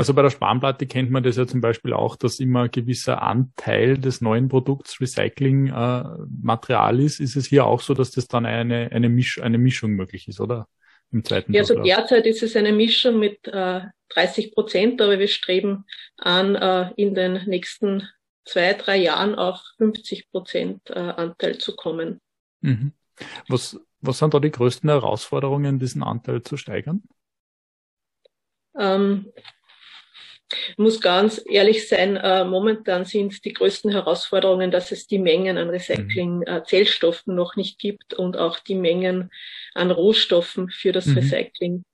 also 0.00 0.14
bei 0.14 0.22
der 0.22 0.30
Spanplatte 0.30 0.86
kennt 0.86 1.10
man 1.10 1.22
das 1.22 1.36
ja 1.36 1.46
zum 1.46 1.60
Beispiel 1.60 1.92
auch, 1.92 2.16
dass 2.16 2.40
immer 2.40 2.62
ein 2.62 2.70
gewisser 2.70 3.20
Anteil 3.20 3.98
des 3.98 4.22
neuen 4.22 4.48
Produkts 4.48 4.98
Recycling-Material 4.98 6.98
äh, 6.98 7.04
ist. 7.04 7.20
Ist 7.20 7.36
es 7.36 7.44
hier 7.44 7.66
auch 7.66 7.82
so, 7.82 7.92
dass 7.92 8.10
das 8.10 8.26
dann 8.26 8.46
eine, 8.46 8.90
eine, 8.92 9.10
Misch, 9.10 9.42
eine 9.42 9.58
Mischung 9.58 9.90
möglich 9.90 10.26
ist, 10.26 10.40
oder? 10.40 10.68
Im 11.12 11.22
zweiten 11.22 11.52
Ja, 11.52 11.60
also 11.60 11.82
derzeit 11.82 12.24
ist 12.24 12.42
es 12.42 12.56
eine 12.56 12.72
Mischung 12.72 13.18
mit 13.18 13.46
äh, 13.46 13.82
30 14.14 14.54
Prozent, 14.54 15.02
aber 15.02 15.18
wir 15.18 15.28
streben 15.28 15.84
an, 16.16 16.54
äh, 16.54 16.92
in 16.96 17.14
den 17.14 17.44
nächsten 17.44 18.08
zwei, 18.46 18.72
drei 18.72 18.96
Jahren 18.96 19.34
auf 19.34 19.60
50 19.76 20.30
Prozent 20.30 20.80
äh, 20.88 20.98
Anteil 20.98 21.58
zu 21.58 21.76
kommen. 21.76 22.22
Mhm. 22.62 22.94
Was, 23.48 23.78
was 24.00 24.16
sind 24.16 24.32
da 24.32 24.40
die 24.40 24.50
größten 24.50 24.88
Herausforderungen, 24.88 25.78
diesen 25.78 26.02
Anteil 26.02 26.42
zu 26.42 26.56
steigern? 26.56 27.02
Ähm, 28.78 29.30
muss 30.76 31.00
ganz 31.00 31.42
ehrlich 31.48 31.88
sein, 31.88 32.16
äh, 32.16 32.44
momentan 32.44 33.04
sind 33.04 33.44
die 33.44 33.52
größten 33.52 33.90
Herausforderungen, 33.90 34.70
dass 34.70 34.92
es 34.92 35.06
die 35.06 35.18
Mengen 35.18 35.58
an 35.58 35.70
Recycling-Zellstoffen 35.70 37.32
mhm. 37.32 37.38
äh, 37.38 37.42
noch 37.42 37.56
nicht 37.56 37.78
gibt 37.78 38.14
und 38.14 38.36
auch 38.36 38.58
die 38.58 38.74
Mengen 38.74 39.30
an 39.74 39.90
Rohstoffen 39.90 40.68
für 40.70 40.92
das 40.92 41.06
mhm. 41.06 41.18
Recycling. 41.18 41.84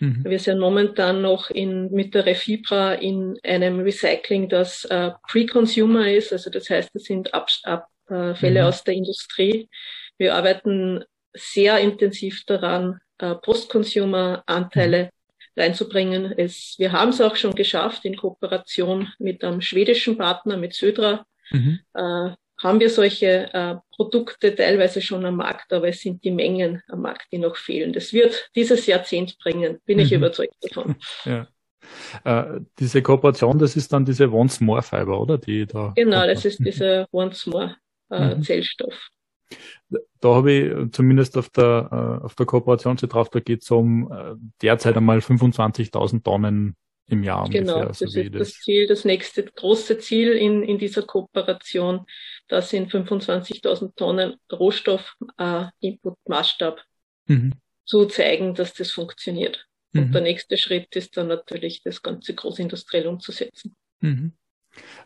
Mhm. 0.00 0.24
Wir 0.24 0.38
sind 0.38 0.58
momentan 0.58 1.22
noch 1.22 1.50
in, 1.50 1.90
mit 1.90 2.14
der 2.14 2.26
Refibra 2.26 2.94
in 2.94 3.38
einem 3.42 3.80
Recycling, 3.80 4.48
das 4.48 4.84
äh, 4.84 5.10
Pre-Consumer 5.28 6.10
ist, 6.10 6.32
also 6.32 6.50
das 6.50 6.68
heißt, 6.68 6.94
es 6.94 7.04
sind 7.04 7.32
Abfälle 7.34 8.60
mhm. 8.62 8.66
aus 8.66 8.84
der 8.84 8.94
Industrie. 8.94 9.68
Wir 10.18 10.34
arbeiten 10.34 11.04
sehr 11.34 11.78
intensiv 11.78 12.44
daran, 12.44 13.00
äh, 13.18 13.34
Post-Consumer-Anteile 13.34 15.04
mhm 15.04 15.15
reinzubringen. 15.56 16.32
Es, 16.36 16.74
wir 16.78 16.92
haben 16.92 17.10
es 17.10 17.20
auch 17.20 17.36
schon 17.36 17.54
geschafft 17.54 18.04
in 18.04 18.16
Kooperation 18.16 19.08
mit 19.18 19.42
einem 19.42 19.60
schwedischen 19.60 20.16
Partner, 20.16 20.56
mit 20.56 20.74
Södra. 20.74 21.24
Mhm. 21.50 21.80
Äh, 21.94 22.30
haben 22.58 22.80
wir 22.80 22.88
solche 22.88 23.52
äh, 23.52 23.76
Produkte 23.94 24.54
teilweise 24.54 25.02
schon 25.02 25.24
am 25.26 25.36
Markt, 25.36 25.72
aber 25.72 25.88
es 25.88 26.00
sind 26.00 26.24
die 26.24 26.30
Mengen 26.30 26.82
am 26.88 27.02
Markt, 27.02 27.26
die 27.30 27.38
noch 27.38 27.56
fehlen. 27.56 27.92
Das 27.92 28.12
wird 28.12 28.50
dieses 28.54 28.86
Jahrzehnt 28.86 29.36
bringen, 29.38 29.78
bin 29.84 29.98
mhm. 29.98 30.04
ich 30.04 30.12
überzeugt 30.12 30.56
davon. 30.62 30.96
Ja. 31.24 31.48
Äh, 32.24 32.60
diese 32.80 33.00
Kooperation, 33.00 33.60
das 33.60 33.76
ist 33.76 33.92
dann 33.92 34.04
diese 34.04 34.32
Once 34.32 34.60
More 34.60 34.82
Fiber, 34.82 35.20
oder? 35.20 35.38
Die 35.38 35.66
da 35.66 35.92
genau, 35.94 36.26
das 36.26 36.44
ist 36.44 36.58
dieser 36.58 37.06
Once 37.12 37.46
More 37.46 37.76
äh, 38.10 38.34
mhm. 38.34 38.42
Zellstoff 38.42 39.08
da 40.26 40.34
habe 40.34 40.52
ich 40.52 40.92
zumindest 40.92 41.38
auf 41.38 41.50
der, 41.50 41.88
äh, 42.20 42.24
auf 42.24 42.34
der 42.34 42.46
Kooperationsseite 42.46 43.06
drauf, 43.06 43.30
da 43.30 43.38
geht 43.38 43.62
es 43.62 43.70
um 43.70 44.10
äh, 44.10 44.34
derzeit 44.60 44.96
einmal 44.96 45.18
25.000 45.18 46.24
Tonnen 46.24 46.74
im 47.08 47.22
Jahr 47.22 47.48
genau, 47.48 47.74
ungefähr. 47.74 47.74
Genau, 47.74 47.88
das 47.88 48.00
ist 48.00 48.34
das 48.34 48.52
Ziel, 48.60 48.88
das 48.88 49.04
nächste 49.04 49.44
große 49.44 49.98
Ziel 49.98 50.32
in, 50.32 50.64
in 50.64 50.78
dieser 50.78 51.02
Kooperation. 51.02 52.06
Das 52.48 52.70
sind 52.70 52.90
25.000 52.90 53.94
Tonnen 53.94 54.34
Rohstoff, 54.52 55.14
äh, 55.38 55.66
mhm. 57.28 57.52
zu 57.84 58.06
zeigen, 58.06 58.54
dass 58.54 58.74
das 58.74 58.90
funktioniert. 58.90 59.68
Mhm. 59.92 60.02
Und 60.02 60.12
der 60.12 60.22
nächste 60.22 60.58
Schritt 60.58 60.96
ist 60.96 61.16
dann 61.16 61.28
natürlich, 61.28 61.84
das 61.84 62.02
Ganze 62.02 62.34
großindustriell 62.34 63.06
umzusetzen. 63.06 63.76
Mhm. 64.00 64.32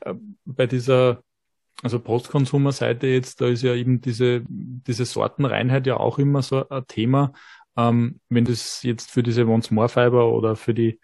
Äh, 0.01 0.15
bei 0.47 0.67
dieser 0.67 1.23
also 1.83 1.99
Postkonsumerseite 1.99 3.07
jetzt, 3.07 3.41
da 3.41 3.49
ist 3.49 3.63
ja 3.63 3.75
eben 3.75 4.01
diese, 4.01 4.43
diese 4.49 5.05
Sortenreinheit 5.05 5.87
ja 5.87 5.97
auch 5.97 6.19
immer 6.19 6.43
so 6.43 6.69
ein 6.69 6.87
Thema. 6.87 7.33
Ähm, 7.77 8.21
wenn 8.29 8.45
das 8.45 8.83
jetzt 8.83 9.11
für 9.11 9.23
diese 9.23 9.47
Once 9.47 9.71
More 9.71 9.89
Fiber 9.89 10.33
oder 10.33 10.57
für 10.57 10.75
die, 10.75 11.01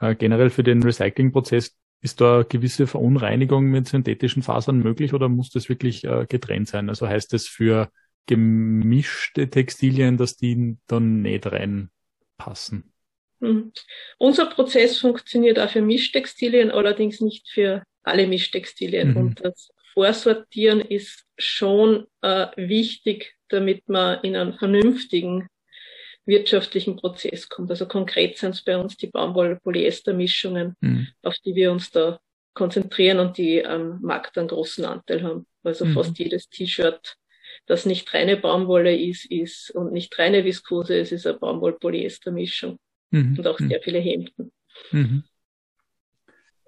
äh, 0.00 0.14
generell 0.14 0.50
für 0.50 0.62
den 0.62 0.82
Recyclingprozess, 0.82 1.76
ist 2.02 2.20
da 2.20 2.36
eine 2.36 2.44
gewisse 2.44 2.86
Verunreinigung 2.86 3.66
mit 3.66 3.88
synthetischen 3.88 4.42
Fasern 4.42 4.78
möglich 4.78 5.12
oder 5.12 5.28
muss 5.28 5.50
das 5.50 5.68
wirklich 5.68 6.04
äh, 6.04 6.26
getrennt 6.28 6.68
sein? 6.68 6.88
Also 6.88 7.08
heißt 7.08 7.32
das 7.32 7.46
für 7.46 7.90
gemischte 8.26 9.48
Textilien, 9.50 10.16
dass 10.16 10.36
die 10.36 10.76
dann 10.86 11.22
nicht 11.22 11.46
reinpassen? 11.46 12.92
Mhm. 13.40 13.72
Unser 14.18 14.46
Prozess 14.46 14.98
funktioniert 14.98 15.58
auch 15.58 15.70
für 15.70 15.82
Mischtextilien, 15.82 16.70
allerdings 16.70 17.20
nicht 17.20 17.48
für 17.48 17.82
alle 18.02 18.26
Mischtextilien. 18.26 19.10
Mhm. 19.10 19.16
Und 19.16 19.44
das 19.44 19.70
Vorsortieren 19.96 20.82
ist 20.82 21.24
schon 21.38 22.06
äh, 22.20 22.48
wichtig, 22.56 23.34
damit 23.48 23.88
man 23.88 24.22
in 24.22 24.36
einen 24.36 24.52
vernünftigen 24.52 25.48
wirtschaftlichen 26.26 26.96
Prozess 26.96 27.48
kommt. 27.48 27.70
Also 27.70 27.86
konkret 27.86 28.36
sind 28.36 28.56
es 28.56 28.62
bei 28.62 28.76
uns 28.76 28.98
die 28.98 29.06
Baumwolle-Polyester-Mischungen, 29.06 30.74
mhm. 30.80 31.08
auf 31.22 31.36
die 31.38 31.54
wir 31.54 31.72
uns 31.72 31.90
da 31.90 32.20
konzentrieren 32.52 33.20
und 33.20 33.38
die 33.38 33.64
am 33.64 34.02
Markt 34.02 34.36
einen 34.36 34.48
großen 34.48 34.84
Anteil 34.84 35.22
haben. 35.22 35.46
Also 35.62 35.86
mhm. 35.86 35.94
fast 35.94 36.18
jedes 36.18 36.50
T-Shirt, 36.50 37.16
das 37.64 37.86
nicht 37.86 38.12
reine 38.12 38.36
Baumwolle 38.36 38.94
ist, 38.94 39.24
ist 39.30 39.70
und 39.70 39.94
nicht 39.94 40.18
reine 40.18 40.44
Viskose 40.44 40.98
ist, 40.98 41.12
ist 41.12 41.26
eine 41.26 41.38
Baumwoll-Polyester-Mischung. 41.38 42.78
Mhm. 43.12 43.38
Und 43.38 43.46
auch 43.46 43.58
sehr 43.58 43.80
viele 43.80 44.00
Hemden. 44.00 44.52
Mhm. 44.90 45.24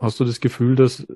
Hast 0.01 0.19
du 0.19 0.25
das 0.25 0.41
Gefühl, 0.41 0.77
dass 0.77 1.07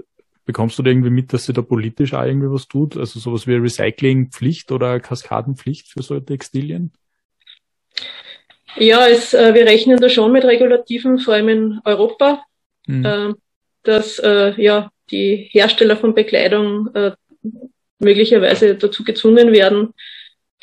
Bekommst 0.45 0.79
du 0.79 0.83
da 0.83 0.91
irgendwie 0.91 1.11
mit, 1.11 1.33
dass 1.33 1.47
sie 1.47 1.53
da 1.53 1.63
politisch 1.63 2.15
auch 2.15 2.25
irgendwie 2.25 2.51
was 2.51 2.67
tut? 2.67 2.97
Also 2.97 3.21
sowas 3.21 3.47
wie 3.47 3.55
Recyclingpflicht 3.55 4.73
oder 4.73 4.99
Kaskadenpflicht 4.99 5.89
für 5.89 6.03
solche 6.03 6.25
Textilien? 6.25 6.93
Ja, 8.77 9.07
es, 9.07 9.35
äh, 9.35 9.55
wir 9.55 9.67
rechnen 9.67 10.01
da 10.01 10.09
schon 10.09 10.33
mit 10.33 10.45
Regulativen, 10.45 11.19
vor 11.19 11.35
allem 11.35 11.49
in 11.49 11.81
Europa, 11.85 12.43
mhm. 12.87 13.05
äh, 13.05 13.33
dass 13.83 14.19
äh, 14.19 14.61
ja 14.61 14.91
die 15.11 15.49
Hersteller 15.53 15.97
von 15.97 16.15
Bekleidung 16.15 16.89
äh, 16.95 17.13
möglicherweise 17.99 18.75
dazu 18.75 19.05
gezwungen 19.05 19.53
werden, 19.53 19.95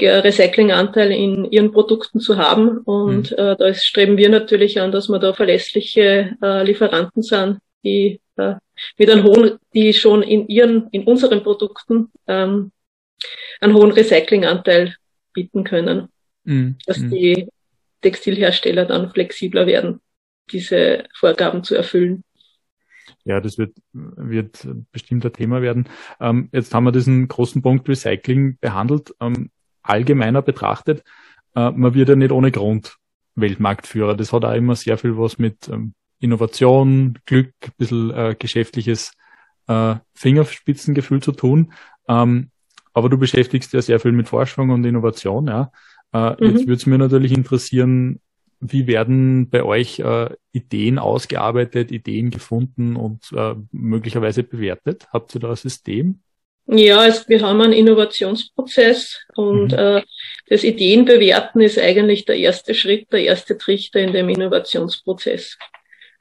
Recyclinganteil 0.02 1.12
in 1.12 1.46
ihren 1.52 1.72
Produkten 1.72 2.20
zu 2.20 2.38
haben. 2.38 2.78
Und 2.80 3.32
mhm. 3.32 3.38
äh, 3.38 3.56
da 3.58 3.74
streben 3.74 4.18
wir 4.18 4.30
natürlich 4.30 4.80
an, 4.80 4.92
dass 4.92 5.10
wir 5.10 5.20
da 5.20 5.34
verlässliche 5.34 6.38
äh, 6.42 6.64
Lieferanten 6.64 7.22
sind, 7.22 7.60
die 7.84 8.22
äh, 8.38 8.56
mit 8.98 9.10
einem 9.10 9.24
hohen, 9.24 9.60
die 9.74 9.94
schon 9.94 10.22
in 10.22 10.48
ihren, 10.48 10.90
in 10.92 11.04
unseren 11.04 11.44
Produkten 11.44 12.12
ähm, 12.28 12.72
einen 13.60 13.74
hohen 13.74 13.92
Recyclinganteil 13.92 14.96
bieten 15.34 15.64
können, 15.64 16.10
mm, 16.44 16.72
dass 16.86 17.00
mm. 17.00 17.10
die 17.10 17.48
Textilhersteller 18.02 18.86
dann 18.86 19.12
flexibler 19.12 19.68
werden, 19.68 20.00
diese 20.52 21.06
Vorgaben 21.14 21.64
zu 21.64 21.76
erfüllen. 21.76 22.24
Ja, 23.26 23.42
das 23.42 23.58
wird, 23.58 23.76
wird 23.92 24.68
bestimmt 24.92 25.26
ein 25.26 25.34
Thema 25.34 25.62
werden. 25.62 25.90
Ähm, 26.20 26.50
jetzt 26.52 26.74
haben 26.74 26.86
wir 26.86 26.92
diesen 26.92 27.28
großen 27.28 27.62
Punkt 27.62 27.88
Recycling 27.90 28.58
behandelt. 28.60 29.14
Ähm, 29.20 29.52
allgemeiner 29.82 30.42
betrachtet, 30.42 31.04
äh, 31.56 31.72
man 31.72 31.94
wird 31.94 32.10
ja 32.10 32.16
nicht 32.16 32.32
ohne 32.32 32.52
Grund 32.52 32.98
Weltmarktführer. 33.36 34.16
Das 34.16 34.34
hat 34.34 34.46
auch 34.46 34.54
immer 34.54 34.76
sehr 34.76 34.98
viel 34.98 35.18
was 35.18 35.38
mit 35.38 35.68
ähm, 35.70 35.94
Innovation, 36.20 37.20
Glück, 37.26 37.54
ein 37.64 37.72
bisschen 37.78 38.12
äh, 38.12 38.36
geschäftliches 38.38 39.12
äh, 39.68 39.96
Fingerspitzengefühl 40.14 41.22
zu 41.22 41.32
tun. 41.32 41.74
Ähm, 42.08 42.50
aber 42.94 43.10
du 43.10 43.18
beschäftigst 43.18 43.72
ja 43.74 43.82
sehr 43.82 44.00
viel 44.00 44.12
mit 44.12 44.28
Forschung 44.28 44.72
und 44.72 44.84
Innovation, 44.84 45.48
ja. 45.48 45.72
Äh, 46.12 46.32
mhm. 46.32 46.52
Jetzt 46.52 46.68
würde 46.68 46.74
es 46.74 46.86
mir 46.86 46.98
natürlich 46.98 47.32
interessieren, 47.32 48.20
wie 48.60 48.88
werden 48.88 49.50
bei 49.50 49.64
euch 49.64 50.00
äh, 50.00 50.30
Ideen 50.52 51.00
ausgearbeitet, 51.00 51.92
Ideen 51.92 52.30
gefunden 52.30 52.96
und 52.96 53.32
äh, 53.32 53.56
möglicherweise 53.72 54.44
bewertet? 54.44 55.08
Habt 55.14 55.34
ihr 55.36 55.42
da 55.42 55.52
ein 55.52 55.56
System? 55.56 56.20
Ja, 56.68 57.00
also 57.00 57.24
wir 57.28 57.42
haben 57.42 57.62
einen 57.62 57.74
Innovationsprozess 57.74 59.18
und 59.36 59.72
mhm. 59.72 59.78
äh, 59.78 60.02
das 60.50 60.64
Ideenbewerten 60.64 61.62
ist 61.62 61.80
eigentlich 61.80 62.26
der 62.26 62.36
erste 62.36 62.76
Schritt, 62.76 63.12
der 63.12 63.24
erste 63.24 63.58
Trichter 63.58 64.00
in 64.00 64.14
dem 64.14 64.30
Innovationsprozess. 64.30 65.58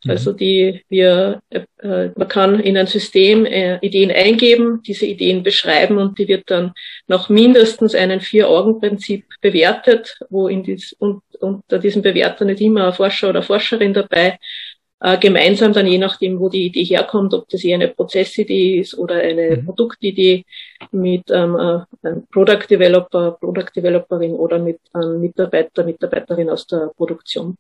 Mhm. 0.05 0.11
Also 0.11 0.33
die 0.33 0.85
wir 0.89 1.41
äh, 1.51 2.11
man 2.15 2.29
kann 2.29 2.61
in 2.61 2.77
ein 2.77 2.87
System 2.87 3.45
äh, 3.45 3.79
Ideen 3.81 4.11
eingeben, 4.11 4.83
diese 4.87 5.07
Ideen 5.07 5.43
beschreiben 5.43 5.99
und 5.99 6.19
die 6.19 6.29
wird 6.29 6.51
dann 6.51 6.73
nach 7.07 7.29
mindestens 7.29 7.95
einem 7.95 8.21
Vier-Augen-Prinzip 8.21 9.25
bewertet, 9.41 10.19
wo 10.31 10.49
in 10.49 10.63
dies, 10.63 10.93
und, 10.95 11.23
unter 11.41 11.79
diesem 11.79 12.03
Bewerter 12.03 12.45
nicht 12.45 12.61
immer 12.61 12.87
ein 12.87 12.93
Forscher 12.93 13.31
oder 13.31 13.43
Forscherin 13.43 13.95
dabei 13.95 14.39
äh, 15.01 15.17
gemeinsam 15.19 15.73
dann 15.73 15.87
je 15.87 15.99
nachdem, 15.99 16.41
wo 16.41 16.49
die 16.49 16.67
Idee 16.67 16.85
herkommt, 16.85 17.33
ob 17.35 17.49
das 17.49 17.65
eher 17.65 17.77
eine 17.77 17.89
Prozessidee 17.89 18.79
ist 18.81 18.99
oder 18.99 19.17
eine 19.17 19.57
mhm. 19.57 19.67
Produktidee 19.67 20.45
mit 20.91 21.31
ähm, 21.31 21.55
äh, 21.57 22.07
einem 22.07 22.27
Product 22.33 22.67
Developer, 22.69 23.33
Product 23.41 23.71
Developerin 23.77 24.33
oder 24.33 24.59
mit 24.59 24.81
einem 24.93 25.21
Mitarbeiter, 25.21 25.85
Mitarbeiterin 25.85 26.51
aus 26.51 26.67
der 26.67 26.91
Produktion. 26.97 27.57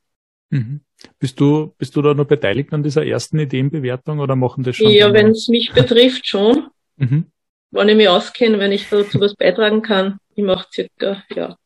Mhm. 0.50 0.80
Bist 1.18 1.38
du, 1.40 1.74
bist 1.78 1.94
du 1.94 2.02
da 2.02 2.14
noch 2.14 2.26
beteiligt 2.26 2.72
an 2.72 2.82
dieser 2.82 3.06
ersten 3.06 3.38
Ideenbewertung 3.38 4.18
oder 4.18 4.34
machen 4.36 4.64
das 4.64 4.76
schon? 4.76 4.90
Ja, 4.90 5.12
wenn 5.12 5.28
es 5.28 5.48
mich 5.48 5.72
betrifft, 5.72 6.26
schon. 6.26 6.68
Mhm. 6.96 7.26
Wenn 7.70 7.88
ich 7.88 7.96
mich 7.96 8.08
auskenne, 8.08 8.58
wenn 8.58 8.72
ich 8.72 8.88
dazu 8.88 9.20
was 9.20 9.34
beitragen 9.34 9.82
kann. 9.82 10.18
Ich 10.34 10.44
mache 10.44 10.66
circa, 10.72 11.22
ja. 11.34 11.56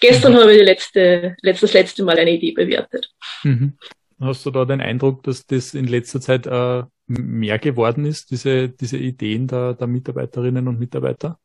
Gestern 0.00 0.34
habe 0.34 0.52
ich 0.52 0.58
die 0.58 0.64
letzte, 0.64 1.36
letztes, 1.42 1.72
letzte 1.72 2.02
Mal 2.02 2.18
eine 2.18 2.32
Idee 2.32 2.52
bewertet. 2.52 3.10
Mhm. 3.44 3.74
Hast 4.18 4.44
du 4.44 4.50
da 4.50 4.64
den 4.64 4.80
Eindruck, 4.80 5.22
dass 5.22 5.46
das 5.46 5.74
in 5.74 5.86
letzter 5.86 6.20
Zeit 6.20 6.46
äh, 6.46 6.82
mehr 7.06 7.58
geworden 7.58 8.04
ist, 8.04 8.30
diese, 8.30 8.68
diese 8.68 8.98
Ideen 8.98 9.46
der, 9.46 9.74
der 9.74 9.86
Mitarbeiterinnen 9.86 10.68
und 10.68 10.78
Mitarbeiter? 10.78 11.38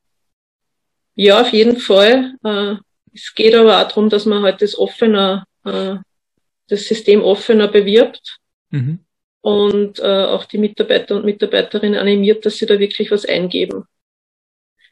Ja, 1.15 1.41
auf 1.41 1.53
jeden 1.53 1.77
Fall. 1.77 2.36
Äh, 2.43 2.75
es 3.13 3.34
geht 3.34 3.55
aber 3.55 3.81
auch 3.81 3.88
darum, 3.88 4.10
dass 4.10 4.25
man 4.25 4.43
halt 4.43 4.62
das 4.62 4.77
offener, 4.77 5.45
äh, 5.63 5.95
das 6.67 6.86
System 6.86 7.22
offener 7.22 7.67
bewirbt 7.67 8.39
mhm. 8.72 9.00
und 9.41 10.00
äh, 10.00 10.25
auch 10.25 10.45
die 10.45 10.57
Mitarbeiter 10.57 11.15
und 11.15 11.25
Mitarbeiterinnen 11.25 12.00
animiert, 12.00 12.45
dass 12.45 12.57
sie 12.57 12.65
da 12.65 12.79
wirklich 12.79 13.12
was 13.12 13.25
eingeben. 13.25 13.86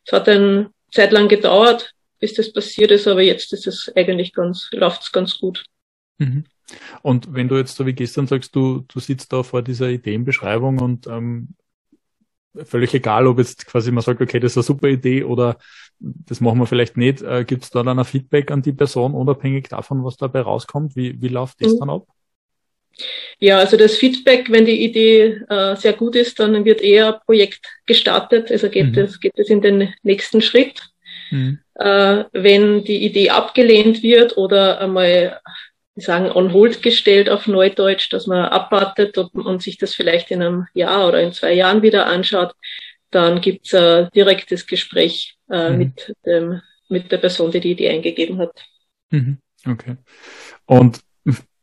Es 0.06 0.14
hat 0.14 0.28
eine 0.30 0.72
Zeit 0.92 1.12
lang 1.12 1.28
gedauert, 1.28 1.94
bis 2.20 2.34
das 2.34 2.54
passiert 2.54 2.92
ist, 2.92 3.08
aber 3.08 3.22
jetzt 3.22 3.52
ist 3.54 3.68
es 3.68 3.92
eigentlich 3.96 4.34
ganz, 4.34 4.70
läuft 4.72 5.04
es 5.04 5.12
ganz 5.12 5.40
gut. 5.40 5.66
Mhm. 6.20 6.46
Und 7.02 7.34
wenn 7.34 7.48
du 7.48 7.58
jetzt 7.58 7.76
so 7.76 7.86
wie 7.86 7.94
gestern 7.94 8.28
sagst, 8.28 8.56
du, 8.56 8.86
du 8.88 9.00
sitzt 9.00 9.34
da 9.34 9.44
vor 9.44 9.62
dieser 9.62 9.90
Ideenbeschreibung 9.90 10.80
und 10.80 11.08
ähm, 11.08 11.50
völlig 12.64 12.94
egal, 12.94 13.28
ob 13.28 13.40
jetzt 13.40 13.66
quasi 13.66 13.92
man 13.92 14.04
sagt, 14.04 14.22
okay, 14.22 14.40
das 14.40 14.54
ist 14.54 14.58
eine 14.58 14.64
super 14.64 14.88
Idee 14.88 15.24
oder 15.24 15.58
das 16.00 16.42
machen 16.42 16.60
wir 16.60 16.68
vielleicht 16.68 16.98
nicht, 16.98 17.22
äh, 17.22 17.46
gibt 17.46 17.64
es 17.64 17.70
da 17.70 17.84
dann 17.84 18.00
ein 18.00 18.06
Feedback 18.06 18.52
an 18.52 18.62
die 18.62 18.74
Person, 18.74 19.14
unabhängig 19.14 19.70
davon, 19.70 20.04
was 20.04 20.18
dabei 20.18 20.42
rauskommt? 20.42 20.96
Wie, 20.96 21.22
wie 21.22 21.30
läuft 21.30 21.62
das 21.62 21.74
mhm. 21.74 21.80
dann 21.80 21.90
ab? 21.90 22.08
Ja, 23.40 23.58
also 23.58 23.78
das 23.78 23.98
Feedback, 23.98 24.52
wenn 24.52 24.66
die 24.66 24.84
Idee 24.84 25.42
äh, 25.50 25.76
sehr 25.76 25.94
gut 25.94 26.16
ist, 26.16 26.40
dann 26.40 26.64
wird 26.66 26.82
eher 26.82 27.16
ein 27.16 27.22
Projekt 27.26 27.66
gestartet, 27.86 28.52
also 28.52 28.70
geht, 28.70 28.96
mhm. 28.96 29.00
es, 29.00 29.20
geht 29.20 29.34
es 29.36 29.50
in 29.50 29.62
den 29.62 29.94
nächsten 30.04 30.42
Schritt. 30.42 30.82
Mhm. 31.32 31.60
Äh, 31.76 32.26
wenn 32.34 32.84
die 32.84 33.04
Idee 33.04 33.32
abgelehnt 33.32 34.04
wird 34.04 34.38
oder 34.38 34.80
einmal 34.80 35.40
sagen, 35.96 36.32
on 36.32 36.54
hold 36.54 36.82
gestellt 36.82 37.30
auf 37.30 37.48
Neudeutsch, 37.48 38.12
dass 38.12 38.28
man 38.28 38.46
abwartet 38.46 39.18
und, 39.18 39.34
und 39.36 39.62
sich 39.62 39.78
das 39.78 39.94
vielleicht 39.94 40.32
in 40.32 40.42
einem 40.42 40.68
Jahr 40.74 41.08
oder 41.08 41.22
in 41.22 41.34
zwei 41.34 41.54
Jahren 41.54 41.82
wieder 41.82 42.08
anschaut. 42.08 42.54
Dann 43.12 43.42
gibt's 43.42 43.74
ein 43.76 44.10
direktes 44.16 44.66
Gespräch 44.66 45.38
äh, 45.50 45.70
mhm. 45.70 45.78
mit, 45.78 46.16
dem, 46.26 46.62
mit 46.90 47.12
der 47.12 47.18
Person, 47.18 47.52
die 47.52 47.60
die 47.60 47.72
Idee 47.72 47.90
eingegeben 47.90 48.40
hat. 48.40 48.66
Mhm. 49.12 49.38
Okay. 49.66 49.98
Und 50.66 51.02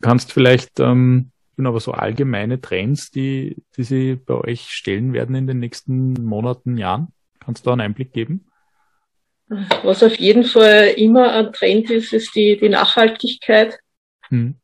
kannst 0.01 0.33
vielleicht, 0.33 0.79
ähm, 0.79 1.33
aber 1.59 1.81
so 1.81 1.93
allgemeine 1.93 2.61
Trends, 2.61 3.11
die, 3.11 3.57
die 3.77 3.83
Sie 3.83 4.15
bei 4.15 4.35
euch 4.35 4.71
stellen 4.71 5.13
werden 5.13 5.35
in 5.35 5.47
den 5.47 5.59
nächsten 5.59 6.15
Monaten, 6.15 6.79
Jahren? 6.79 7.09
Kannst 7.39 7.67
du 7.67 7.69
da 7.69 7.73
einen 7.73 7.83
Einblick 7.83 8.13
geben? 8.13 8.47
Was 9.83 10.03
auf 10.03 10.15
jeden 10.17 10.45
Fall 10.45 10.95
immer 10.97 11.33
ein 11.33 11.53
Trend 11.53 11.91
ist, 11.91 12.13
ist 12.13 12.35
die, 12.35 12.57
die 12.57 12.69
Nachhaltigkeit. 12.69 13.79
Hm. 14.31 14.57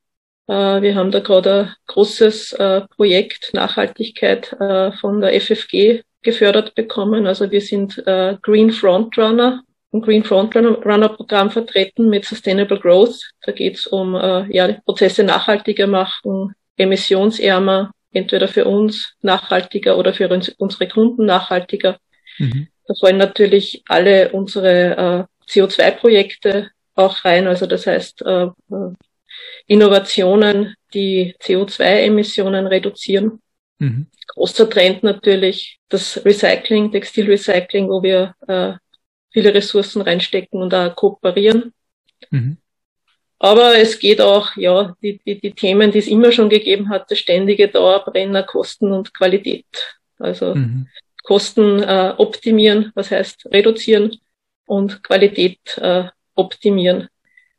Äh, 0.49 0.81
wir 0.83 0.95
haben 0.95 1.11
da 1.11 1.21
gerade 1.21 1.61
ein 1.61 1.75
großes 1.87 2.53
äh, 2.55 2.83
Projekt 2.97 3.51
Nachhaltigkeit 3.53 4.53
äh, 4.61 4.93
von 4.93 5.21
der 5.21 5.41
FFG 5.41 6.03
gefördert 6.23 6.75
bekommen. 6.75 7.27
Also 7.27 7.53
wir 7.53 7.61
sind 7.61 8.03
Green 8.43 8.73
Frontrunner 8.73 9.63
im 9.93 10.03
Green 10.03 10.25
Frontrunner 10.25 11.09
Programm 11.11 11.53
vertreten 11.53 12.09
mit 12.09 12.25
Sustainable 12.25 12.81
Growth. 12.81 13.31
Da 13.45 13.53
geht 13.53 13.77
es 13.77 13.87
um 13.87 14.15
ja, 14.51 14.73
Prozesse 14.85 15.23
nachhaltiger 15.23 15.87
machen, 15.87 16.53
emissionsärmer, 16.77 17.93
entweder 18.13 18.49
für 18.49 18.65
uns 18.65 19.15
nachhaltiger 19.23 19.97
oder 19.97 20.13
für 20.13 20.29
uns, 20.29 20.49
unsere 20.59 20.89
Kunden 20.89 21.27
nachhaltiger. 21.27 21.99
Mhm. 22.39 22.67
Da 22.89 22.95
fallen 22.95 23.19
natürlich 23.19 23.85
alle 23.87 24.33
unsere 24.33 25.29
äh, 25.47 25.49
CO2-Projekte 25.49 26.71
auch 26.97 27.25
rein. 27.25 27.47
Also 27.47 27.67
das 27.67 27.87
heißt, 27.87 28.25
Innovationen, 29.67 30.75
die 30.95 31.35
CO2-Emissionen 31.43 32.67
reduzieren. 32.67 33.41
Mhm. 33.79 34.07
Großer 34.29 34.69
Trend 34.71 35.03
natürlich 35.03 35.79
das 35.89 36.25
Recycling, 36.25 36.93
Textilrecycling, 36.93 37.89
wo 37.89 38.03
wir 38.03 38.35
äh, 38.47 38.75
viele 39.33 39.55
Ressourcen 39.55 40.03
reinstecken 40.03 40.63
und 40.63 40.73
da 40.73 40.89
kooperieren. 40.89 41.73
Mhm. 42.31 42.59
Aber 43.39 43.77
es 43.77 43.99
geht 43.99 44.21
auch, 44.21 44.57
ja, 44.57 44.95
die, 45.03 45.21
die, 45.27 45.39
die 45.39 45.53
Themen, 45.53 45.93
die 45.93 45.99
es 45.99 46.07
immer 46.07 46.33
schon 46.33 46.49
gegeben 46.49 46.89
hat, 46.89 47.11
der 47.11 47.17
ständige 47.17 47.69
Dauerbrenner, 47.69 48.45
Kosten 48.45 48.93
und 48.93 49.13
Qualität. 49.13 49.67
Also 50.19 50.55
mhm. 50.55 50.89
Kosten 51.23 51.83
äh, 51.83 52.15
optimieren, 52.17 52.93
was 52.95 53.11
heißt 53.11 53.47
reduzieren 53.53 54.17
und 54.65 55.03
Qualität 55.03 55.59
äh, 55.79 56.05
optimieren 56.35 57.09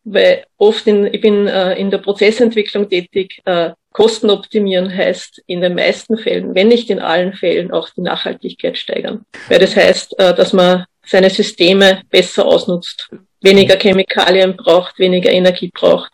weil 0.09 0.45
oft 0.57 0.87
in, 0.87 1.05
ich 1.05 1.21
bin 1.21 1.47
äh, 1.47 1.75
in 1.75 1.91
der 1.91 1.99
Prozessentwicklung 1.99 2.89
tätig, 2.89 3.41
äh, 3.45 3.71
Kosten 3.91 4.29
optimieren 4.29 4.95
heißt 4.95 5.41
in 5.47 5.61
den 5.61 5.73
meisten 5.73 6.17
Fällen, 6.17 6.53
wenn 6.53 6.67
nicht 6.67 6.89
in 6.91 6.99
allen 6.99 7.33
Fällen, 7.33 7.71
auch 7.71 7.89
die 7.89 8.01
Nachhaltigkeit 8.01 8.77
steigern. 8.77 9.25
Weil 9.49 9.59
das 9.59 9.75
heißt, 9.75 10.19
äh, 10.19 10.35
dass 10.35 10.53
man 10.53 10.85
seine 11.03 11.29
Systeme 11.29 12.01
besser 12.09 12.45
ausnutzt, 12.45 13.09
weniger 13.41 13.75
Chemikalien 13.75 14.55
braucht, 14.55 14.99
weniger 14.99 15.31
Energie 15.31 15.71
braucht. 15.73 16.11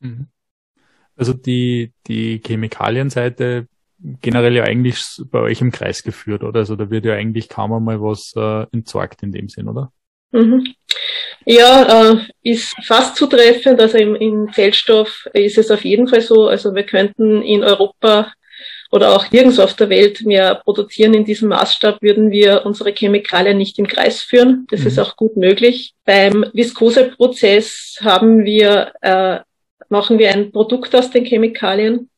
Mhm. 0.00 0.28
Also 1.14 1.32
die, 1.34 1.92
die 2.06 2.40
Chemikalienseite 2.44 3.66
generell 4.20 4.54
ja 4.54 4.64
eigentlich 4.64 5.02
bei 5.30 5.40
euch 5.40 5.60
im 5.60 5.72
Kreis 5.72 6.02
geführt, 6.02 6.42
oder? 6.42 6.60
Also 6.60 6.76
da 6.76 6.90
wird 6.90 7.04
ja 7.04 7.14
eigentlich 7.14 7.48
kaum 7.48 7.72
einmal 7.72 8.00
was 8.00 8.32
äh, 8.36 8.66
entsorgt 8.72 9.22
in 9.22 9.32
dem 9.32 9.48
Sinn, 9.48 9.68
oder? 9.68 9.92
Mhm. 10.32 10.74
Ja, 11.44 12.12
äh, 12.12 12.16
ist 12.42 12.74
fast 12.84 13.16
zutreffend. 13.16 13.80
Also 13.80 13.98
im, 13.98 14.14
im 14.16 14.52
Zellstoff 14.52 15.28
ist 15.32 15.58
es 15.58 15.70
auf 15.70 15.84
jeden 15.84 16.08
Fall 16.08 16.20
so. 16.20 16.48
Also 16.48 16.74
wir 16.74 16.82
könnten 16.82 17.42
in 17.42 17.62
Europa 17.62 18.32
oder 18.90 19.14
auch 19.14 19.30
nirgends 19.30 19.58
auf 19.58 19.74
der 19.74 19.88
Welt 19.90 20.24
mehr 20.24 20.56
produzieren 20.56 21.14
in 21.14 21.24
diesem 21.24 21.48
Maßstab, 21.48 22.02
würden 22.02 22.30
wir 22.30 22.64
unsere 22.64 22.92
Chemikalien 22.92 23.58
nicht 23.58 23.78
im 23.78 23.86
Kreis 23.86 24.22
führen. 24.22 24.66
Das 24.70 24.80
mhm. 24.80 24.86
ist 24.86 24.98
auch 24.98 25.16
gut 25.16 25.36
möglich. 25.36 25.94
Beim 26.04 26.46
Viskoseprozess 26.52 27.98
haben 28.02 28.44
wir, 28.44 28.92
äh, 29.02 29.40
machen 29.88 30.18
wir 30.18 30.32
ein 30.32 30.52
Produkt 30.52 30.94
aus 30.94 31.10
den 31.10 31.24
Chemikalien. 31.24 32.10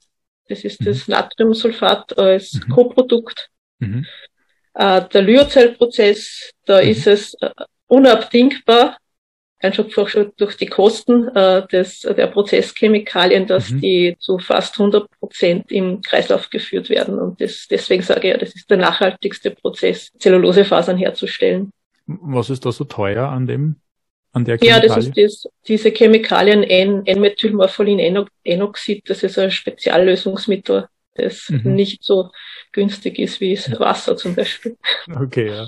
Das 0.48 0.64
ist 0.64 0.80
mhm. 0.80 0.84
das 0.86 1.08
Natriumsulfat 1.08 2.18
als 2.18 2.54
mhm. 2.54 2.72
Coprodukt. 2.72 3.48
Mhm. 3.78 4.06
Äh, 4.74 5.02
der 5.12 5.22
Lyocellprozess, 5.22 6.52
da 6.64 6.82
mhm. 6.82 6.88
ist 6.88 7.06
es 7.06 7.36
unabdingbar, 7.88 8.96
einfach 9.60 10.08
schon 10.08 10.32
durch 10.36 10.56
die 10.56 10.66
Kosten 10.66 11.28
äh, 11.34 11.66
des, 11.66 12.00
der 12.00 12.28
Prozesschemikalien, 12.28 13.46
dass 13.46 13.70
mhm. 13.70 13.80
die 13.80 14.16
zu 14.18 14.38
fast 14.38 14.78
100 14.78 15.10
Prozent 15.18 15.72
im 15.72 16.02
Kreislauf 16.02 16.50
geführt 16.50 16.90
werden. 16.90 17.18
Und 17.18 17.40
das, 17.40 17.66
deswegen 17.68 18.02
sage 18.02 18.28
ich 18.28 18.34
ja, 18.34 18.38
das 18.38 18.54
ist 18.54 18.70
der 18.70 18.76
nachhaltigste 18.76 19.50
Prozess, 19.50 20.12
Zellulosefasern 20.18 20.96
herzustellen. 20.96 21.72
Was 22.06 22.50
ist 22.50 22.64
da 22.64 22.70
so 22.72 22.84
teuer 22.84 23.28
an 23.28 23.46
dem? 23.46 23.76
An 24.32 24.44
der 24.44 24.58
Chemikalie? 24.58 24.88
Ja, 24.88 24.94
das 24.94 25.06
ist 25.06 25.16
das, 25.16 25.48
diese 25.66 25.90
Chemikalien 25.90 26.62
N-Methylmorpholin-Enoxid. 26.62 29.10
Das 29.10 29.24
ist 29.24 29.38
ein 29.38 29.50
Speziallösungsmittel, 29.50 30.86
das 31.14 31.48
mhm. 31.48 31.74
nicht 31.74 32.04
so 32.04 32.30
günstig 32.72 33.18
ist 33.18 33.40
wie 33.40 33.58
Wasser 33.78 34.16
zum 34.16 34.36
Beispiel. 34.36 34.76
Okay, 35.08 35.48
ja. 35.48 35.66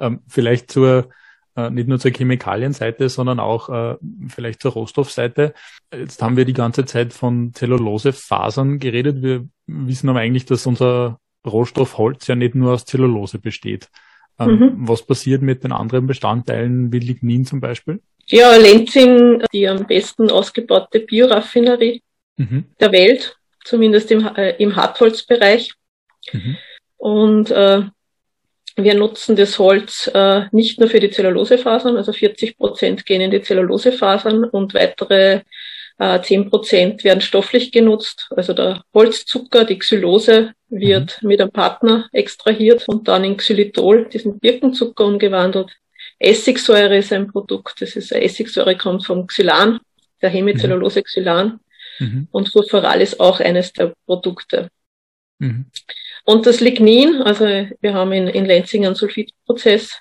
Ähm, 0.00 0.22
vielleicht 0.26 0.70
zur 0.70 1.10
äh, 1.56 1.70
nicht 1.70 1.88
nur 1.88 1.98
zur 1.98 2.12
Chemikalienseite, 2.12 3.08
sondern 3.08 3.40
auch 3.40 3.68
äh, 3.68 3.96
vielleicht 4.28 4.62
zur 4.62 4.72
Rohstoffseite. 4.72 5.54
Jetzt 5.92 6.22
haben 6.22 6.36
wir 6.36 6.44
die 6.44 6.52
ganze 6.52 6.84
Zeit 6.84 7.12
von 7.12 7.52
Zellulosefasern 7.52 8.78
geredet. 8.78 9.22
Wir 9.22 9.46
wissen 9.66 10.08
aber 10.08 10.20
eigentlich, 10.20 10.46
dass 10.46 10.66
unser 10.66 11.18
Rohstoff 11.46 11.98
Holz 11.98 12.26
ja 12.26 12.34
nicht 12.34 12.54
nur 12.54 12.72
aus 12.72 12.84
Zellulose 12.84 13.38
besteht. 13.38 13.88
Ähm, 14.38 14.58
mhm. 14.58 14.72
Was 14.88 15.04
passiert 15.04 15.42
mit 15.42 15.64
den 15.64 15.72
anderen 15.72 16.06
Bestandteilen 16.06 16.92
wie 16.92 17.00
Lignin 17.00 17.44
zum 17.44 17.60
Beispiel? 17.60 18.00
Ja, 18.26 18.56
Lenzing, 18.56 19.42
die 19.52 19.68
am 19.68 19.86
besten 19.86 20.30
ausgebaute 20.30 21.00
Bioraffinerie 21.00 22.02
mhm. 22.36 22.66
der 22.80 22.92
Welt, 22.92 23.36
zumindest 23.64 24.10
im, 24.10 24.26
äh, 24.36 24.56
im 24.56 24.76
Hartholzbereich. 24.76 25.72
Mhm. 26.32 26.56
Und 26.96 27.50
äh, 27.50 27.82
wir 28.76 28.94
nutzen 28.94 29.36
das 29.36 29.58
Holz 29.58 30.10
äh, 30.14 30.46
nicht 30.52 30.80
nur 30.80 30.88
für 30.88 31.00
die 31.00 31.10
Zellulosefasern, 31.10 31.96
also 31.96 32.12
40 32.12 32.56
Prozent 32.56 33.06
gehen 33.06 33.20
in 33.20 33.30
die 33.30 33.42
Zellulosefasern 33.42 34.44
und 34.44 34.74
weitere 34.74 35.42
äh, 35.98 36.20
10 36.20 36.50
Prozent 36.50 37.04
werden 37.04 37.20
stofflich 37.20 37.72
genutzt. 37.72 38.28
Also 38.30 38.54
der 38.54 38.82
Holzzucker, 38.94 39.64
die 39.64 39.78
Xylose, 39.78 40.54
wird 40.68 41.22
mhm. 41.22 41.28
mit 41.28 41.40
einem 41.40 41.50
Partner 41.50 42.08
extrahiert 42.12 42.88
und 42.88 43.08
dann 43.08 43.24
in 43.24 43.36
Xylitol, 43.36 44.08
diesen 44.08 44.38
Birkenzucker, 44.38 45.04
umgewandelt. 45.04 45.70
Essigsäure 46.18 46.96
ist 46.96 47.12
ein 47.12 47.28
Produkt, 47.28 47.82
das 47.82 47.96
ist 47.96 48.12
Essigsäure 48.12 48.76
kommt 48.76 49.04
vom 49.04 49.26
Xylan, 49.26 49.80
der 50.20 50.30
Hemicellulose 50.30 51.02
Xylan. 51.02 51.60
Mhm. 51.98 52.28
Und 52.30 52.48
Furfural 52.48 53.00
ist 53.00 53.20
auch 53.20 53.40
eines 53.40 53.72
der 53.72 53.94
Produkte. 54.06 54.68
Mhm. 55.38 55.66
Und 56.24 56.46
das 56.46 56.60
Lignin, 56.60 57.22
also 57.22 57.44
wir 57.44 57.94
haben 57.94 58.12
in, 58.12 58.28
in 58.28 58.44
Lenzing 58.44 58.86
einen 58.86 58.94
Sulfidprozess, 58.94 60.00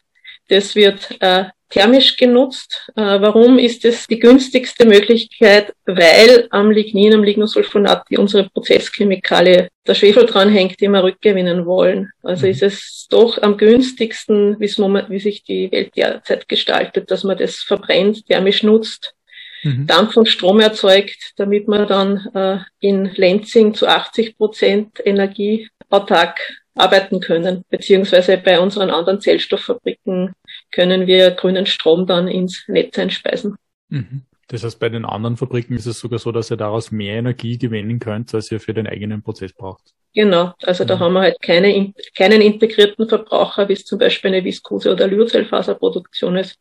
das 0.49 0.75
wird 0.75 1.17
äh, 1.19 1.45
thermisch 1.69 2.17
genutzt. 2.17 2.91
Äh, 2.95 3.01
warum 3.01 3.57
ist 3.57 3.85
es 3.85 4.05
die 4.05 4.19
günstigste 4.19 4.85
Möglichkeit? 4.85 5.73
Weil 5.85 6.47
am 6.51 6.69
Lignin, 6.69 7.15
am 7.15 7.23
Lignosulfonat, 7.23 8.03
die 8.09 8.17
unsere 8.17 8.49
Prozesschemikalie 8.49 9.69
der 9.87 9.95
Schwefel 9.95 10.25
dranhängt, 10.25 10.79
die 10.79 10.89
wir 10.89 11.03
rückgewinnen 11.03 11.65
wollen. 11.65 12.11
Also 12.21 12.45
mhm. 12.45 12.51
ist 12.51 12.63
es 12.63 13.07
doch 13.09 13.41
am 13.41 13.57
günstigsten, 13.57 14.59
wie 14.59 15.19
sich 15.19 15.43
die 15.43 15.71
Welt 15.71 15.95
derzeit 15.95 16.47
gestaltet, 16.47 17.09
dass 17.09 17.23
man 17.23 17.37
das 17.37 17.57
verbrennt, 17.57 18.27
thermisch 18.27 18.61
nutzt 18.63 19.15
mhm. 19.63 19.87
Dampf 19.87 20.17
und 20.17 20.27
Strom 20.27 20.59
erzeugt, 20.59 21.33
damit 21.37 21.67
man 21.67 21.87
dann 21.87 22.27
äh, 22.33 22.59
in 22.79 23.05
Lenzing 23.05 23.73
zu 23.73 23.87
80 23.87 24.37
Prozent 24.37 25.01
energieautark 25.03 26.39
arbeiten 26.75 27.19
können, 27.19 27.63
beziehungsweise 27.69 28.37
bei 28.37 28.59
unseren 28.59 28.89
anderen 28.89 29.19
Zellstofffabriken 29.19 30.33
können 30.71 31.05
wir 31.05 31.31
grünen 31.31 31.65
Strom 31.65 32.07
dann 32.07 32.27
ins 32.27 32.63
Netz 32.67 32.97
einspeisen. 32.97 33.55
Mhm. 33.89 34.23
Das 34.47 34.63
heißt, 34.63 34.79
bei 34.79 34.89
den 34.89 35.05
anderen 35.05 35.37
Fabriken 35.37 35.75
ist 35.75 35.85
es 35.85 35.99
sogar 35.99 36.19
so, 36.19 36.31
dass 36.31 36.51
ihr 36.51 36.57
daraus 36.57 36.91
mehr 36.91 37.15
Energie 37.15 37.57
gewinnen 37.57 37.99
könnt, 37.99 38.33
als 38.33 38.51
ihr 38.51 38.59
für 38.59 38.73
den 38.73 38.85
eigenen 38.85 39.21
Prozess 39.21 39.53
braucht. 39.53 39.93
Genau, 40.13 40.53
also 40.63 40.83
da 40.83 40.97
mhm. 40.97 40.99
haben 40.99 41.13
wir 41.13 41.21
halt 41.21 41.41
keine, 41.41 41.93
keinen 42.17 42.41
integrierten 42.41 43.07
Verbraucher, 43.07 43.69
wie 43.69 43.73
es 43.73 43.85
zum 43.85 43.97
Beispiel 43.97 44.33
eine 44.33 44.43
Viskose- 44.43 44.91
oder 44.91 45.07
Lyocellfaserproduktion 45.07 46.35
ist, 46.35 46.57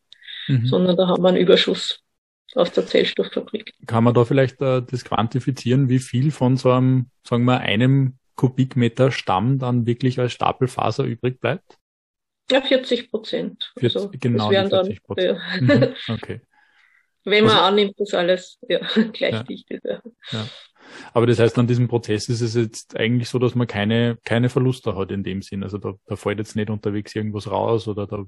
mhm. 0.47 0.67
sondern 0.67 0.97
da 0.97 1.09
haben 1.09 1.23
wir 1.23 1.31
einen 1.31 1.39
Überschuss 1.39 2.01
aus 2.55 2.73
der 2.73 2.87
Zellstofffabrik. 2.87 3.75
Kann 3.87 4.05
man 4.05 4.15
da 4.15 4.25
vielleicht 4.25 4.61
äh, 4.61 4.83
das 4.83 5.05
quantifizieren, 5.05 5.89
wie 5.89 5.99
viel 5.99 6.31
von 6.31 6.57
so 6.57 6.71
einem, 6.71 7.11
sagen 7.27 7.45
wir, 7.45 7.61
einem 7.61 8.19
Kubikmeter 8.35 9.13
Stamm 9.13 9.59
dann 9.59 9.87
wirklich 9.87 10.19
als 10.19 10.33
Stapelfaser 10.33 11.05
übrig 11.05 11.41
bleibt? 11.41 11.77
Ja, 12.51 12.61
40 12.61 13.11
Prozent. 13.11 13.73
Also, 13.81 14.11
genau, 14.13 14.49
40 14.49 15.03
Prozent. 15.03 15.39
Ja. 15.61 15.61
Mhm, 15.61 15.95
okay. 16.09 16.41
Wenn 17.25 17.45
man 17.45 17.53
also, 17.53 17.65
annimmt, 17.65 18.01
dass 18.01 18.15
alles 18.15 18.59
ja, 18.69 18.79
gleich 19.13 19.43
dicht 19.45 19.71
ist. 19.71 19.85
Ja. 19.85 20.01
ja. 20.33 20.49
Aber 21.13 21.27
das 21.27 21.39
heißt, 21.39 21.59
an 21.59 21.67
diesem 21.67 21.87
Prozess 21.87 22.29
ist 22.29 22.41
es 22.41 22.55
jetzt 22.55 22.97
eigentlich 22.97 23.29
so, 23.29 23.39
dass 23.39 23.55
man 23.55 23.67
keine, 23.67 24.19
keine 24.25 24.49
Verluste 24.49 24.97
hat 24.97 25.11
in 25.11 25.23
dem 25.23 25.43
Sinn. 25.43 25.63
Also 25.63 25.79
da, 25.79 25.95
da 26.07 26.17
fällt 26.17 26.39
jetzt 26.39 26.57
nicht 26.57 26.71
unterwegs 26.71 27.15
irgendwas 27.15 27.51
raus 27.51 27.87
oder 27.87 28.07
da 28.07 28.25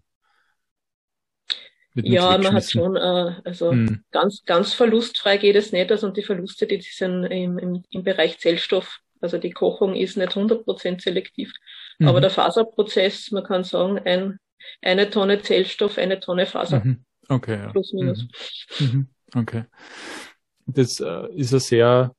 ja, 1.95 2.39
man 2.39 2.55
hat 2.55 2.71
schon, 2.71 2.97
äh, 2.97 3.35
also 3.45 3.73
hm. 3.73 4.05
ganz, 4.11 4.43
ganz 4.45 4.73
verlustfrei 4.73 5.37
geht 5.37 5.57
es 5.57 5.73
nicht. 5.73 5.91
Also 5.91 6.07
und 6.07 6.17
die 6.17 6.23
Verluste, 6.23 6.67
die 6.67 6.81
sind 6.81 7.25
im, 7.25 7.59
im, 7.59 7.85
im 7.91 8.03
Bereich 8.03 8.39
Zellstoff. 8.39 9.01
Also 9.21 9.39
die 9.39 9.53
Kochung 9.53 9.95
ist 9.95 10.17
nicht 10.17 10.33
100% 10.33 11.01
selektiv. 11.01 11.53
Mhm. 11.99 12.09
Aber 12.09 12.21
der 12.21 12.31
Faserprozess, 12.31 13.31
man 13.31 13.45
kann 13.45 13.63
sagen, 13.63 14.01
ein, 14.05 14.39
eine 14.83 15.11
Tonne 15.11 15.41
Zellstoff, 15.41 15.97
eine 15.97 16.19
Tonne 16.19 16.47
Faser. 16.47 16.83
Mhm. 16.85 17.05
Okay. 17.29 17.59
Ja. 17.59 17.71
Plus 17.71 17.93
minus. 17.93 18.27
Mhm. 18.81 18.87
mhm. 18.87 19.09
Okay. 19.35 19.65
Das 20.67 21.01
äh, 21.01 21.35
ist 21.35 21.55
ein 21.55 21.61
sehr, 21.61 22.15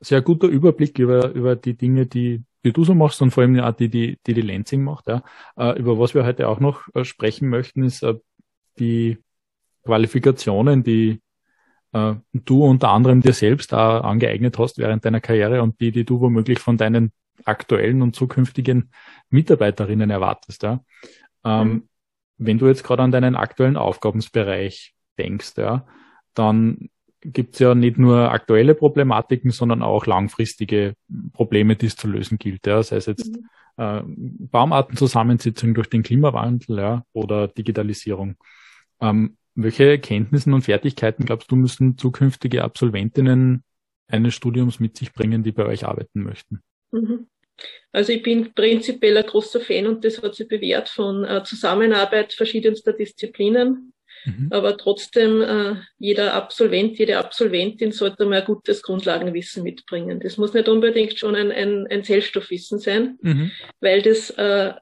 sehr 0.00 0.22
guter 0.22 0.48
Überblick 0.48 0.98
über, 0.98 1.30
über 1.32 1.56
die 1.56 1.76
Dinge, 1.76 2.06
die, 2.06 2.42
die 2.64 2.72
du 2.72 2.84
so 2.84 2.94
machst 2.94 3.22
und 3.22 3.30
vor 3.30 3.42
allem 3.42 3.60
auch 3.60 3.72
die, 3.72 3.88
die, 3.88 4.18
die, 4.26 4.34
die 4.34 4.40
Lansing 4.40 4.82
macht. 4.82 5.06
Ja. 5.08 5.22
Äh, 5.56 5.78
über 5.78 5.98
was 5.98 6.14
wir 6.14 6.24
heute 6.24 6.48
auch 6.48 6.60
noch 6.60 6.88
äh, 6.94 7.04
sprechen 7.04 7.48
möchten, 7.48 7.84
ist 7.84 8.02
äh, 8.02 8.14
die 8.78 9.18
Qualifikationen, 9.84 10.82
die 10.82 11.20
äh, 11.92 12.14
du 12.32 12.64
unter 12.64 12.90
anderem 12.90 13.22
dir 13.22 13.32
selbst 13.32 13.72
auch 13.72 14.04
angeeignet 14.04 14.58
hast 14.58 14.78
während 14.78 15.04
deiner 15.04 15.20
Karriere 15.20 15.62
und 15.62 15.80
die, 15.80 15.92
die 15.92 16.04
du 16.04 16.20
womöglich 16.20 16.58
von 16.58 16.76
deinen 16.76 17.12
aktuellen 17.44 18.02
und 18.02 18.14
zukünftigen 18.14 18.90
Mitarbeiterinnen 19.30 20.10
erwartest. 20.10 20.62
Ja? 20.62 20.80
Ähm, 21.44 21.68
mhm. 21.68 21.88
Wenn 22.38 22.58
du 22.58 22.66
jetzt 22.66 22.84
gerade 22.84 23.02
an 23.02 23.12
deinen 23.12 23.34
aktuellen 23.34 23.76
Aufgabensbereich 23.76 24.94
denkst, 25.18 25.54
ja, 25.56 25.86
dann 26.34 26.90
gibt's 27.20 27.58
ja 27.58 27.74
nicht 27.74 27.98
nur 27.98 28.30
aktuelle 28.30 28.74
Problematiken, 28.74 29.50
sondern 29.50 29.82
auch 29.82 30.06
langfristige 30.06 30.94
Probleme, 31.32 31.76
die 31.76 31.86
es 31.86 31.96
zu 31.96 32.08
lösen 32.08 32.38
gilt. 32.38 32.66
Ja, 32.66 32.82
sei 32.82 32.96
es 32.96 33.06
jetzt 33.06 33.32
mhm. 33.32 33.48
äh, 33.82 34.02
Baumartenzusammensetzung 34.04 35.74
durch 35.74 35.88
den 35.88 36.02
Klimawandel 36.02 36.78
ja, 36.78 37.04
oder 37.12 37.48
Digitalisierung. 37.48 38.36
Ähm, 39.00 39.36
welche 39.54 39.98
Kenntnissen 39.98 40.52
und 40.52 40.62
Fertigkeiten 40.62 41.24
glaubst 41.24 41.50
du, 41.50 41.56
müssen 41.56 41.96
zukünftige 41.96 42.62
Absolventinnen 42.62 43.64
eines 44.08 44.34
Studiums 44.34 44.80
mit 44.80 44.96
sich 44.96 45.12
bringen, 45.12 45.42
die 45.42 45.52
bei 45.52 45.64
euch 45.64 45.86
arbeiten 45.86 46.22
möchten? 46.22 46.60
Mhm. 46.92 47.26
Also 47.92 48.12
ich 48.12 48.22
bin 48.22 48.52
prinzipiell 48.52 49.16
ein 49.16 49.24
großer 49.24 49.60
Fan 49.60 49.86
und 49.86 50.04
das 50.04 50.22
hat 50.22 50.34
sich 50.34 50.46
bewährt 50.46 50.90
von 50.90 51.24
äh, 51.24 51.42
Zusammenarbeit 51.42 52.34
verschiedenster 52.34 52.92
Disziplinen. 52.92 53.94
Mhm. 54.26 54.48
Aber 54.50 54.76
trotzdem, 54.76 55.40
äh, 55.40 55.76
jeder 55.98 56.34
Absolvent, 56.34 56.98
jede 56.98 57.16
Absolventin 57.18 57.92
sollte 57.92 58.26
mal 58.26 58.40
ein 58.40 58.44
gutes 58.44 58.82
Grundlagenwissen 58.82 59.62
mitbringen. 59.62 60.20
Das 60.20 60.36
muss 60.36 60.52
nicht 60.52 60.68
unbedingt 60.68 61.18
schon 61.18 61.34
ein, 61.34 61.50
ein, 61.50 61.86
ein 61.86 62.04
Zellstoffwissen 62.04 62.78
sein, 62.78 63.18
mhm. 63.22 63.50
weil 63.80 64.02
das 64.02 64.30
äh, 64.30 64.74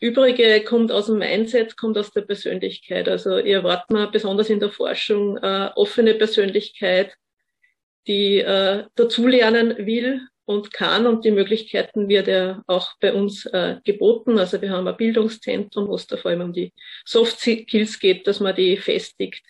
Übrige 0.00 0.62
kommt 0.64 0.90
aus 0.90 1.06
dem 1.06 1.18
Mindset, 1.18 1.76
kommt 1.76 1.98
aus 1.98 2.10
der 2.10 2.22
Persönlichkeit. 2.22 3.08
Also 3.08 3.38
ihr 3.38 3.58
erwartet 3.58 3.90
man 3.90 4.10
besonders 4.10 4.48
in 4.48 4.60
der 4.60 4.70
Forschung 4.70 5.36
äh, 5.36 5.70
offene 5.76 6.14
Persönlichkeit, 6.14 7.14
die 8.06 8.38
äh, 8.38 8.84
dazulernen 8.94 9.76
will 9.86 10.22
und 10.46 10.72
kann 10.72 11.06
und 11.06 11.24
die 11.24 11.30
Möglichkeiten 11.30 12.08
wird 12.08 12.26
ja 12.26 12.62
auch 12.66 12.92
bei 12.98 13.12
uns 13.12 13.44
äh, 13.46 13.76
geboten. 13.84 14.38
Also 14.38 14.60
wir 14.60 14.70
haben 14.70 14.88
ein 14.88 14.96
Bildungszentrum, 14.96 15.86
wo 15.86 15.94
es 15.94 16.06
da 16.06 16.16
vor 16.16 16.30
allem 16.30 16.40
um 16.40 16.52
die 16.52 16.72
Soft 17.04 17.38
Skills 17.38 17.98
geht, 18.00 18.26
dass 18.26 18.40
man 18.40 18.56
die 18.56 18.76
festigt. 18.78 19.44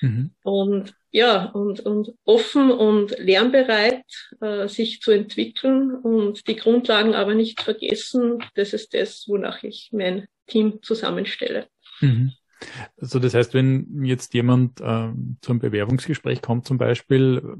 Mhm. 0.00 0.32
Und 0.44 0.94
ja, 1.14 1.44
und, 1.44 1.78
und 1.78 2.12
offen 2.24 2.72
und 2.72 3.16
lernbereit, 3.20 4.04
äh, 4.40 4.66
sich 4.66 5.00
zu 5.00 5.12
entwickeln 5.12 5.94
und 5.94 6.48
die 6.48 6.56
Grundlagen 6.56 7.14
aber 7.14 7.34
nicht 7.34 7.60
vergessen. 7.60 8.42
Das 8.56 8.72
ist 8.72 8.94
das, 8.94 9.24
wonach 9.28 9.62
ich 9.62 9.90
mein 9.92 10.26
Team 10.48 10.82
zusammenstelle. 10.82 11.68
Mhm. 12.00 12.32
Also 13.00 13.20
das 13.20 13.32
heißt, 13.32 13.54
wenn 13.54 14.02
jetzt 14.02 14.34
jemand 14.34 14.80
äh, 14.80 15.12
zum 15.40 15.60
Bewerbungsgespräch 15.60 16.42
kommt 16.42 16.66
zum 16.66 16.78
Beispiel, 16.78 17.58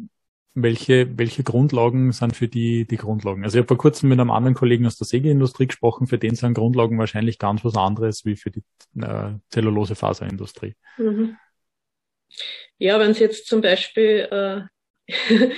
welche, 0.57 1.17
welche 1.17 1.45
Grundlagen 1.45 2.11
sind 2.11 2.35
für 2.35 2.49
die 2.49 2.89
die 2.89 2.97
Grundlagen? 2.97 3.45
Also 3.45 3.57
ich 3.57 3.61
habe 3.61 3.69
vor 3.69 3.79
kurzem 3.79 4.09
mit 4.09 4.19
einem 4.19 4.33
anderen 4.33 4.55
Kollegen 4.55 4.85
aus 4.87 4.97
der 4.97 5.07
Sägeindustrie 5.07 5.69
gesprochen, 5.69 6.09
für 6.09 6.19
den 6.19 6.35
sind 6.35 6.55
Grundlagen 6.55 6.99
wahrscheinlich 6.99 7.39
ganz 7.39 7.65
was 7.65 7.77
anderes 7.77 8.25
wie 8.25 8.35
für 8.35 8.51
die 8.51 8.65
äh, 9.01 9.35
Zellulosefaserindustrie. 9.51 10.75
Mhm. 10.99 11.37
Ja, 12.79 12.99
wenn 12.99 13.11
es 13.11 13.19
jetzt 13.19 13.47
zum 13.47 13.61
Beispiel, 13.61 14.29
äh, 14.31 15.09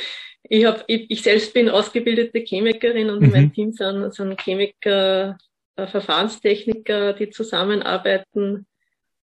ich, 0.48 0.64
hab, 0.64 0.85
ich, 0.87 1.11
ich 1.11 1.22
selbst 1.22 1.55
bin 1.55 1.68
ausgebildete 1.68 2.40
Chemikerin 2.40 3.11
und 3.11 3.22
mhm. 3.22 3.31
mein 3.31 3.52
Team 3.52 3.72
sind, 3.72 4.12
sind 4.14 4.40
Chemiker, 4.40 5.38
äh, 5.76 5.87
Verfahrenstechniker, 5.87 7.14
die 7.14 7.31
zusammenarbeiten. 7.31 8.66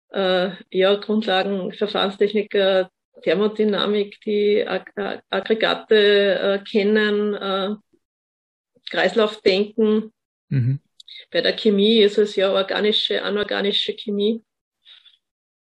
Äh, 0.10 0.52
ja, 0.71 0.95
Grundlagen, 0.95 1.73
Verfahrenstechniker, 1.73 2.89
Thermodynamik, 3.21 4.21
die 4.21 4.65
Ag 4.65 4.91
Aggregate 5.30 6.39
äh, 6.39 6.60
kennen, 6.63 7.34
äh, 7.34 7.76
Kreislaufdenken. 8.89 10.13
Mhm. 10.50 10.80
Bei 11.32 11.41
der 11.41 11.56
Chemie 11.56 12.00
ist 12.00 12.17
es 12.17 12.36
ja 12.36 12.54
organische, 12.54 13.21
anorganische 13.23 13.93
Chemie. 13.93 14.43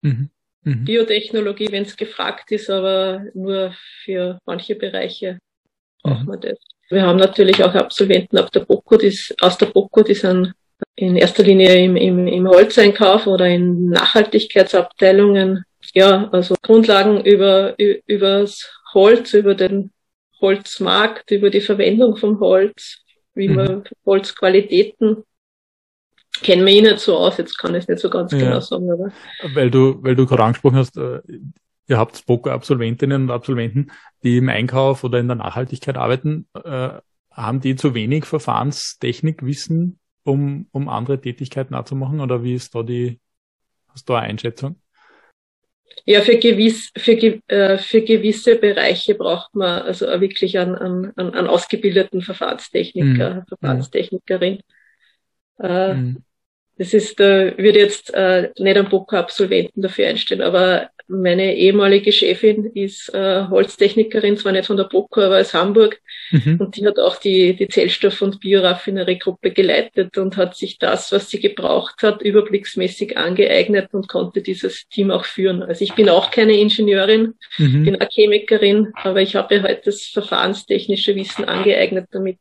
Mhm. 0.02 0.30
Mhm. 0.64 0.86
Biotechnologie, 0.86 1.72
wenn 1.72 1.84
es 1.84 1.98
gefragt 1.98 2.52
ist, 2.52 2.70
aber 2.70 3.26
nur 3.34 3.74
für 4.04 4.40
manche 4.46 4.76
Bereiche 4.76 5.40
braucht 6.04 6.22
mhm. 6.22 6.28
man 6.28 6.42
das. 6.42 6.58
Wir 6.90 7.04
haben 7.04 7.18
natürlich 7.18 7.64
auch 7.64 7.74
Absolventen 7.74 8.38
auf 8.38 8.50
der 8.52 8.62
BOKU, 8.62 8.98
die, 8.98 9.18
aus 9.40 9.58
der 9.58 9.68
BOKU, 9.68 10.04
die 10.04 10.14
sind 10.14 10.54
in 10.96 11.16
erster 11.16 11.44
Linie 11.44 11.76
im, 11.76 11.96
im, 11.96 12.28
im 12.28 12.48
Holzeinkauf 12.48 13.28
oder 13.28 13.48
in 13.48 13.90
Nachhaltigkeitsabteilungen. 13.90 15.64
Ja, 15.94 16.30
also 16.32 16.56
Grundlagen 16.62 17.24
über, 17.24 17.76
übers 17.78 18.70
Holz, 18.94 19.34
über 19.34 19.56
den 19.56 19.92
Holzmarkt, 20.42 21.32
über 21.32 21.50
die 21.50 21.62
Verwendung 21.62 22.18
vom 22.18 22.40
Holz, 22.40 23.00
wie 23.34 23.48
mhm. 23.48 23.56
man 23.56 23.84
Holzqualitäten 24.06 25.24
kennen 26.42 26.66
wir 26.66 26.74
eh 26.74 26.82
nicht 26.82 27.00
so 27.00 27.18
aus, 27.18 27.38
jetzt 27.38 27.58
kann 27.58 27.76
ich 27.76 27.84
es 27.84 27.88
nicht 27.88 28.02
so 28.02 28.10
ganz 28.10 28.32
ja. 28.32 28.40
genau 28.40 28.60
sagen. 28.60 28.92
Aber. 28.92 29.12
Weil 29.54 29.72
du, 29.72 30.02
weil 30.04 30.16
du 30.16 30.26
gerade 30.26 30.44
angesprochen 30.44 30.78
hast, 30.78 30.98
äh, 30.98 31.22
ihr 31.88 31.98
habt 31.98 32.26
Boko-Absolventinnen 32.26 33.24
und 33.24 33.32
Absolventen, 33.32 33.92
die 34.24 34.38
im 34.38 34.50
Einkauf 34.50 35.04
oder 35.04 35.20
in 35.20 35.28
der 35.28 35.36
Nachhaltigkeit 35.36 35.98
arbeiten, 35.98 36.48
äh, 36.64 36.90
haben 37.32 37.62
die 37.62 37.76
zu 37.76 37.94
wenig 37.94 38.26
Verfahrenstechnikwissen, 38.26 40.00
um, 40.24 40.68
um 40.72 40.90
andere 40.90 41.20
Tätigkeiten 41.20 41.76
auch 41.76 41.86
zu 41.86 41.96
machen? 41.96 42.20
Oder 42.20 42.44
wie 42.44 42.56
ist 42.56 42.76
da 42.76 42.84
die, 42.84 43.20
hast 43.90 44.08
du 44.08 44.14
eine 44.14 44.28
Einschätzung? 44.28 44.76
Ja, 46.06 46.22
für, 46.22 46.38
gewiss, 46.38 46.92
für, 46.98 47.12
äh, 47.12 47.78
für 47.78 48.02
gewisse 48.02 48.56
Bereiche 48.56 49.16
braucht 49.16 49.54
man 49.56 49.84
also 49.84 50.06
wirklich 50.20 50.58
einen, 50.58 50.76
einen, 50.76 51.16
einen 51.16 51.48
ausgebildeten 51.48 52.22
Verfahrenstechniker, 52.22 53.34
mhm. 53.36 53.46
Verfahrenstechnikerin. 53.48 54.60
Äh, 55.60 55.94
mhm. 55.94 56.24
Das 56.82 56.96
ist, 56.96 57.20
äh, 57.20 57.56
würde 57.60 57.78
jetzt 57.78 58.12
äh, 58.12 58.50
nicht 58.58 58.76
einen 58.76 58.90
Boca-Absolventen 58.90 59.84
dafür 59.84 60.08
einstellen, 60.08 60.42
aber 60.42 60.90
meine 61.08 61.56
ehemalige 61.56 62.12
Chefin 62.12 62.72
ist 62.74 63.14
äh, 63.14 63.46
Holztechnikerin, 63.48 64.36
zwar 64.36 64.52
nicht 64.52 64.66
von 64.66 64.78
der 64.78 64.86
Boca, 64.86 65.28
aber 65.28 65.40
aus 65.42 65.54
Hamburg. 65.54 66.01
Mhm. 66.32 66.58
Und 66.60 66.76
die 66.76 66.86
hat 66.86 67.00
auch 67.00 67.18
die, 67.18 67.56
die 67.56 67.68
Zellstoff- 67.68 68.22
und 68.22 68.40
Bioraffineriegruppe 68.40 69.52
geleitet 69.52 70.18
und 70.18 70.38
hat 70.38 70.56
sich 70.56 70.80
das, 70.80 71.12
was 71.12 71.30
sie 71.30 71.40
gebraucht 71.40 72.04
hat, 72.04 72.22
überblicksmäßig 72.22 73.18
angeeignet 73.18 73.94
und 73.94 74.08
konnte 74.08 74.42
dieses 74.42 74.88
Team 74.88 75.12
auch 75.12 75.26
führen. 75.26 75.62
Also 75.62 75.84
ich 75.84 75.94
bin 75.94 76.10
auch 76.10 76.32
keine 76.32 76.58
Ingenieurin, 76.58 77.34
mhm. 77.58 77.86
bin 77.86 77.96
eine 77.96 78.10
Chemikerin, 78.10 78.92
aber 78.96 79.22
ich 79.22 79.36
habe 79.36 79.62
halt 79.62 79.86
das 79.86 80.04
verfahrenstechnische 80.04 81.16
Wissen 81.16 81.46
angeeignet, 81.46 82.08
damit 82.12 82.40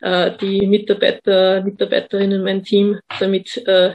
äh, 0.00 0.32
die 0.40 0.66
Mitarbeiter, 0.66 1.62
Mitarbeiterinnen, 1.62 2.42
mein 2.42 2.62
Team, 2.62 3.00
damit 3.18 3.56
äh, 3.66 3.94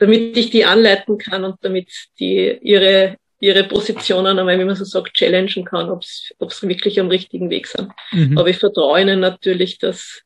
damit 0.00 0.36
ich 0.36 0.50
die 0.50 0.64
anleiten 0.64 1.18
kann 1.18 1.44
und 1.44 1.56
damit 1.60 1.90
die 2.18 2.58
ihre 2.62 3.16
ihre 3.40 3.64
Positionen 3.64 4.38
einmal, 4.38 4.58
wie 4.58 4.64
man 4.64 4.76
so 4.76 4.84
sagt, 4.84 5.14
challengen 5.14 5.64
kann, 5.64 5.88
ob 5.90 6.04
sie 6.04 6.68
wirklich 6.68 7.00
am 7.00 7.08
richtigen 7.08 7.50
Weg 7.50 7.66
sind. 7.66 7.90
Mhm. 8.12 8.38
Aber 8.38 8.48
ich 8.48 8.58
vertraue 8.58 9.00
ihnen 9.00 9.18
natürlich, 9.20 9.78
dass, 9.78 10.22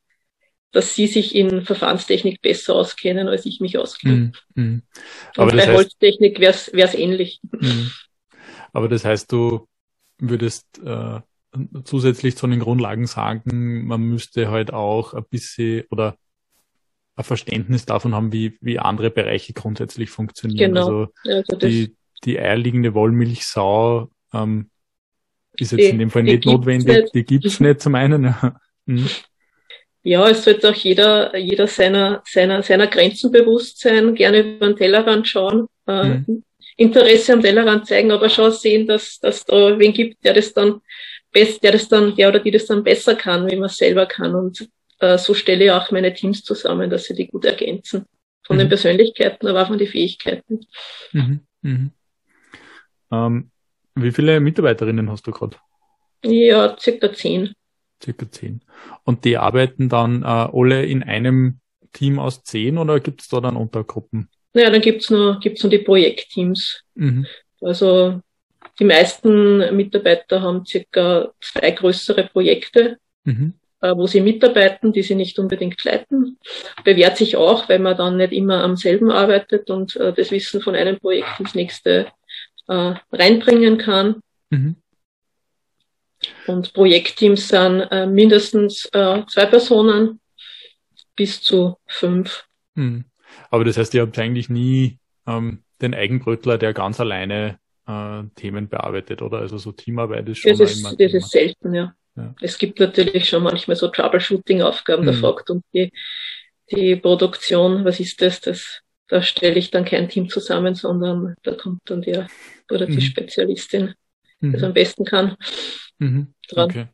dass 0.72 0.94
sie 0.94 1.06
sich 1.06 1.34
in 1.34 1.62
Verfahrenstechnik 1.62 2.42
besser 2.42 2.74
auskennen, 2.74 3.28
als 3.28 3.46
ich 3.46 3.60
mich 3.60 3.78
auskenne. 3.78 4.32
Mhm. 4.54 4.62
mhm. 4.62 4.82
Aber 5.36 5.52
und 5.52 5.56
bei 5.56 5.66
heißt, 5.66 5.76
Holztechnik 5.76 6.40
wäre 6.40 6.52
es 6.52 6.94
ähnlich. 6.94 7.40
Mhm. 7.52 7.92
Aber 8.72 8.88
das 8.88 9.04
heißt, 9.04 9.30
du 9.30 9.68
würdest 10.18 10.66
äh, 10.84 11.20
zusätzlich 11.84 12.36
zu 12.36 12.48
den 12.48 12.58
Grundlagen 12.58 13.06
sagen, 13.06 13.86
man 13.86 14.00
müsste 14.02 14.50
halt 14.50 14.72
auch 14.72 15.14
ein 15.14 15.24
bisschen 15.30 15.84
oder 15.90 16.16
ein 17.14 17.22
Verständnis 17.22 17.86
davon 17.86 18.12
haben, 18.12 18.32
wie, 18.32 18.58
wie 18.60 18.80
andere 18.80 19.10
Bereiche 19.10 19.52
grundsätzlich 19.52 20.10
funktionieren. 20.10 20.74
Genau. 20.74 20.86
Also, 20.86 21.08
also 21.24 21.56
die, 21.56 21.94
die 22.24 22.38
eierliegende 22.38 22.94
Wollmilchsau 22.94 24.10
ähm, 24.32 24.70
ist 25.56 25.72
jetzt 25.72 25.80
die, 25.80 25.90
in 25.90 25.98
dem 25.98 26.10
Fall 26.10 26.24
nicht 26.24 26.46
notwendig, 26.46 26.86
nicht. 26.86 27.14
die 27.14 27.24
gibt's 27.24 27.60
nicht 27.60 27.80
zum 27.80 27.94
einen. 27.94 28.24
Ja. 28.24 28.56
Mhm. 28.86 29.08
ja, 30.02 30.28
es 30.28 30.44
sollte 30.44 30.68
auch 30.68 30.74
jeder, 30.74 31.36
jeder 31.36 31.66
seiner, 31.66 32.22
seiner, 32.26 32.62
seiner 32.62 32.86
Grenzen 32.86 33.30
bewusst 33.30 33.80
sein, 33.80 34.14
gerne 34.14 34.40
über 34.40 34.66
den 34.66 34.76
Tellerrand 34.76 35.26
schauen, 35.26 35.68
äh, 35.86 36.04
mhm. 36.04 36.44
Interesse 36.76 37.32
am 37.32 37.42
Tellerrand 37.42 37.86
zeigen, 37.86 38.10
aber 38.10 38.28
schon 38.28 38.50
sehen, 38.52 38.86
dass, 38.86 39.18
dass 39.20 39.44
da 39.44 39.78
wen 39.78 39.92
gibt, 39.92 40.24
der 40.24 40.34
das 40.34 40.52
dann 40.52 40.80
best, 41.32 41.62
der 41.62 41.72
das 41.72 41.88
dann, 41.88 42.14
der 42.16 42.28
oder 42.28 42.40
die 42.40 42.50
das 42.50 42.66
dann 42.66 42.82
besser 42.82 43.14
kann, 43.14 43.50
wie 43.50 43.56
man 43.56 43.66
es 43.66 43.76
selber 43.76 44.06
kann. 44.06 44.34
Und 44.34 44.68
äh, 44.98 45.18
so 45.18 45.34
stelle 45.34 45.64
ich 45.64 45.70
auch 45.70 45.90
meine 45.90 46.12
Teams 46.12 46.42
zusammen, 46.42 46.90
dass 46.90 47.04
sie 47.04 47.14
die 47.14 47.28
gut 47.28 47.44
ergänzen. 47.44 48.06
Von 48.42 48.56
mhm. 48.56 48.60
den 48.60 48.68
Persönlichkeiten, 48.68 49.46
aber 49.46 49.62
auch 49.62 49.68
von 49.68 49.78
den 49.78 49.88
Fähigkeiten. 49.88 50.60
Mhm. 51.12 51.40
Mhm. 51.62 51.90
Ähm, 53.14 53.50
wie 53.94 54.10
viele 54.10 54.40
Mitarbeiterinnen 54.40 55.10
hast 55.10 55.26
du 55.26 55.30
gerade? 55.30 55.56
Ja, 56.24 56.76
circa 56.78 57.12
zehn. 57.12 57.52
Circa 58.02 58.30
zehn. 58.30 58.60
Und 59.04 59.24
die 59.24 59.36
arbeiten 59.36 59.88
dann 59.88 60.22
äh, 60.22 60.26
alle 60.26 60.84
in 60.84 61.02
einem 61.02 61.60
Team 61.92 62.18
aus 62.18 62.42
zehn 62.42 62.78
oder 62.78 62.98
gibt 63.00 63.22
es 63.22 63.28
da 63.28 63.40
dann 63.40 63.56
Untergruppen? 63.56 64.28
Naja, 64.52 64.70
dann 64.70 64.80
gibt's 64.80 65.10
nur, 65.10 65.38
gibt's 65.40 65.62
nur 65.62 65.70
die 65.70 65.78
Projektteams. 65.78 66.82
Mhm. 66.94 67.26
Also 67.60 68.20
die 68.78 68.84
meisten 68.84 69.76
Mitarbeiter 69.76 70.42
haben 70.42 70.66
circa 70.66 71.32
zwei 71.40 71.70
größere 71.70 72.24
Projekte. 72.24 72.98
Mhm. 73.24 73.54
Äh, 73.84 73.94
wo 73.98 74.06
sie 74.06 74.22
mitarbeiten, 74.22 74.94
die 74.94 75.02
sie 75.02 75.14
nicht 75.14 75.38
unbedingt 75.38 75.84
leiten. 75.84 76.38
Bewährt 76.84 77.18
sich 77.18 77.36
auch, 77.36 77.68
weil 77.68 77.80
man 77.80 77.94
dann 77.98 78.16
nicht 78.16 78.32
immer 78.32 78.64
am 78.64 78.76
selben 78.76 79.10
arbeitet 79.10 79.68
und 79.68 79.94
äh, 79.96 80.14
das 80.14 80.30
Wissen 80.30 80.62
von 80.62 80.74
einem 80.74 80.98
Projekt 80.98 81.38
ins 81.38 81.54
nächste 81.54 82.06
äh, 82.68 82.94
reinbringen 83.12 83.78
kann. 83.78 84.20
Mhm. 84.50 84.76
Und 86.46 86.72
Projektteams 86.72 87.48
sind 87.48 87.80
äh, 87.90 88.06
mindestens 88.06 88.86
äh, 88.92 89.22
zwei 89.26 89.46
Personen 89.46 90.20
bis 91.16 91.42
zu 91.42 91.76
fünf. 91.86 92.46
Mhm. 92.74 93.04
Aber 93.50 93.64
das 93.64 93.76
heißt, 93.76 93.94
ihr 93.94 94.02
habt 94.02 94.18
eigentlich 94.18 94.48
nie 94.48 94.98
ähm, 95.26 95.62
den 95.80 95.94
Eigenbrötler, 95.94 96.58
der 96.58 96.72
ganz 96.72 97.00
alleine 97.00 97.58
äh, 97.86 98.22
Themen 98.36 98.68
bearbeitet, 98.68 99.22
oder? 99.22 99.38
Also 99.38 99.58
so 99.58 99.72
Teamarbeit 99.72 100.28
ist 100.28 100.38
schon 100.38 100.56
das 100.56 100.72
ist. 100.72 100.84
Das 100.98 101.14
ist 101.14 101.30
selten, 101.30 101.74
ja. 101.74 101.94
Ja. 102.16 102.34
Es 102.40 102.58
gibt 102.58 102.78
natürlich 102.78 103.28
schon 103.28 103.42
manchmal 103.42 103.76
so 103.76 103.88
Troubleshooting-Aufgaben, 103.88 105.02
mhm. 105.02 105.06
da 105.06 105.12
fragt 105.14 105.50
und 105.50 105.64
die, 105.72 105.90
die 106.70 106.96
Produktion, 106.96 107.84
was 107.84 107.98
ist 107.98 108.22
das? 108.22 108.40
das 108.40 108.80
da 109.08 109.22
stelle 109.22 109.58
ich 109.58 109.70
dann 109.70 109.84
kein 109.84 110.08
Team 110.08 110.28
zusammen, 110.28 110.74
sondern 110.74 111.34
da 111.42 111.54
kommt 111.54 111.82
dann 111.86 112.02
der 112.02 112.28
oder 112.70 112.86
die 112.86 112.94
mhm. 112.94 113.00
Spezialistin, 113.00 113.94
die 114.40 114.46
mhm. 114.46 114.54
es 114.54 114.62
am 114.62 114.72
besten 114.72 115.04
kann, 115.04 115.36
mhm. 115.98 116.34
dran. 116.48 116.70
Okay. 116.70 116.86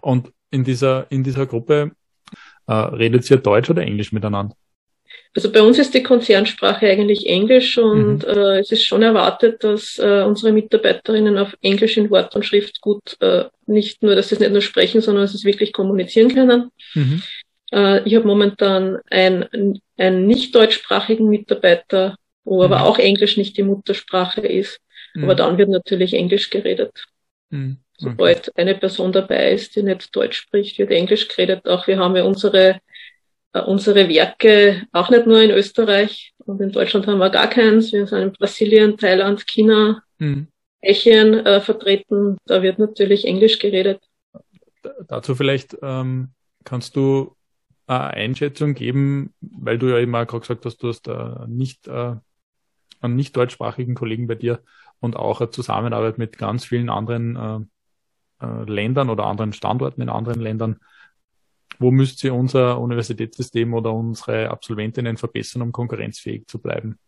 Und 0.00 0.32
in 0.50 0.64
dieser, 0.64 1.06
in 1.10 1.22
dieser 1.22 1.46
Gruppe 1.46 1.92
äh, 2.66 2.72
redet 2.72 3.30
ihr 3.30 3.36
Deutsch 3.36 3.68
oder 3.70 3.82
Englisch 3.82 4.12
miteinander? 4.12 4.54
Also 5.34 5.52
bei 5.52 5.62
uns 5.62 5.78
ist 5.78 5.94
die 5.94 6.02
Konzernsprache 6.02 6.86
eigentlich 6.86 7.26
Englisch 7.26 7.78
und 7.78 8.26
mhm. 8.26 8.28
äh, 8.28 8.58
es 8.60 8.72
ist 8.72 8.84
schon 8.84 9.02
erwartet, 9.02 9.62
dass 9.62 9.98
äh, 9.98 10.22
unsere 10.22 10.52
Mitarbeiterinnen 10.52 11.38
auf 11.38 11.56
Englisch 11.60 11.96
in 11.96 12.10
Wort 12.10 12.34
und 12.34 12.44
Schrift 12.44 12.80
gut 12.80 13.16
äh, 13.20 13.44
nicht 13.66 14.02
nur, 14.02 14.16
dass 14.16 14.28
sie 14.28 14.36
es 14.36 14.40
nicht 14.40 14.52
nur 14.52 14.62
sprechen, 14.62 15.00
sondern 15.00 15.24
dass 15.24 15.32
sie 15.32 15.38
es 15.38 15.44
wirklich 15.44 15.72
kommunizieren 15.72 16.34
können. 16.34 16.70
Äh, 17.72 18.02
ich 18.04 18.14
habe 18.14 18.26
momentan 18.26 18.98
einen, 19.10 19.80
einen 19.96 20.26
nicht 20.26 20.54
deutschsprachigen 20.54 21.28
Mitarbeiter, 21.28 22.16
wo 22.44 22.58
mhm. 22.58 22.72
aber 22.72 22.84
auch 22.84 22.98
Englisch 22.98 23.36
nicht 23.36 23.56
die 23.56 23.62
Muttersprache 23.62 24.40
ist. 24.40 24.80
Mhm. 25.14 25.24
Aber 25.24 25.34
dann 25.34 25.58
wird 25.58 25.68
natürlich 25.68 26.14
Englisch 26.14 26.50
geredet. 26.50 27.04
Mhm. 27.50 27.78
Okay. 28.00 28.10
Sobald 28.10 28.56
eine 28.56 28.76
Person 28.76 29.10
dabei 29.12 29.52
ist, 29.52 29.74
die 29.74 29.82
nicht 29.82 30.14
Deutsch 30.14 30.36
spricht, 30.36 30.78
wird 30.78 30.90
Englisch 30.90 31.26
geredet. 31.28 31.66
Auch 31.66 31.86
wir 31.86 31.98
haben 31.98 32.14
ja 32.14 32.24
unsere 32.24 32.80
äh, 33.52 33.60
unsere 33.60 34.08
Werke 34.08 34.86
auch 34.92 35.10
nicht 35.10 35.26
nur 35.26 35.40
in 35.40 35.50
Österreich 35.50 36.34
und 36.44 36.60
in 36.60 36.70
Deutschland 36.70 37.06
haben 37.06 37.18
wir 37.18 37.30
gar 37.30 37.48
keins. 37.48 37.92
Wir 37.92 38.06
sind 38.06 38.22
in 38.22 38.32
Brasilien, 38.32 38.96
Thailand, 38.96 39.46
China, 39.46 40.02
mhm. 40.18 40.48
Tschechien 40.84 41.46
äh, 41.46 41.60
vertreten. 41.60 42.36
Da 42.44 42.62
wird 42.62 42.78
natürlich 42.78 43.24
Englisch 43.24 43.58
geredet. 43.58 44.00
Dazu 45.08 45.34
vielleicht 45.34 45.76
ähm, 45.82 46.30
kannst 46.64 46.96
du 46.96 47.34
eine 47.88 48.10
Einschätzung 48.10 48.74
geben, 48.74 49.34
weil 49.40 49.78
du 49.78 49.88
ja 49.88 49.98
eben 49.98 50.14
auch 50.14 50.26
gerade 50.26 50.40
gesagt 50.40 50.64
hast, 50.64 50.82
du 50.82 50.88
hast 50.88 51.08
äh, 51.08 51.46
nicht 51.46 51.88
äh, 51.88 52.14
einen 53.00 53.16
nicht 53.16 53.36
deutschsprachigen 53.36 53.94
Kollegen 53.94 54.26
bei 54.26 54.34
dir 54.34 54.62
und 55.00 55.16
auch 55.16 55.40
eine 55.40 55.50
Zusammenarbeit 55.50 56.18
mit 56.18 56.38
ganz 56.38 56.64
vielen 56.64 56.90
anderen 56.90 57.68
äh, 58.40 58.46
äh, 58.46 58.64
Ländern 58.64 59.10
oder 59.10 59.26
anderen 59.26 59.52
Standorten 59.52 60.02
in 60.02 60.08
anderen 60.08 60.40
Ländern 60.40 60.80
wo 61.78 61.90
müsste 61.90 62.32
unser 62.32 62.80
Universitätssystem 62.80 63.72
oder 63.72 63.92
unsere 63.92 64.50
Absolventinnen 64.50 65.16
verbessern, 65.16 65.62
um 65.62 65.72
konkurrenzfähig 65.72 66.46
zu 66.46 66.60
bleiben? 66.60 66.98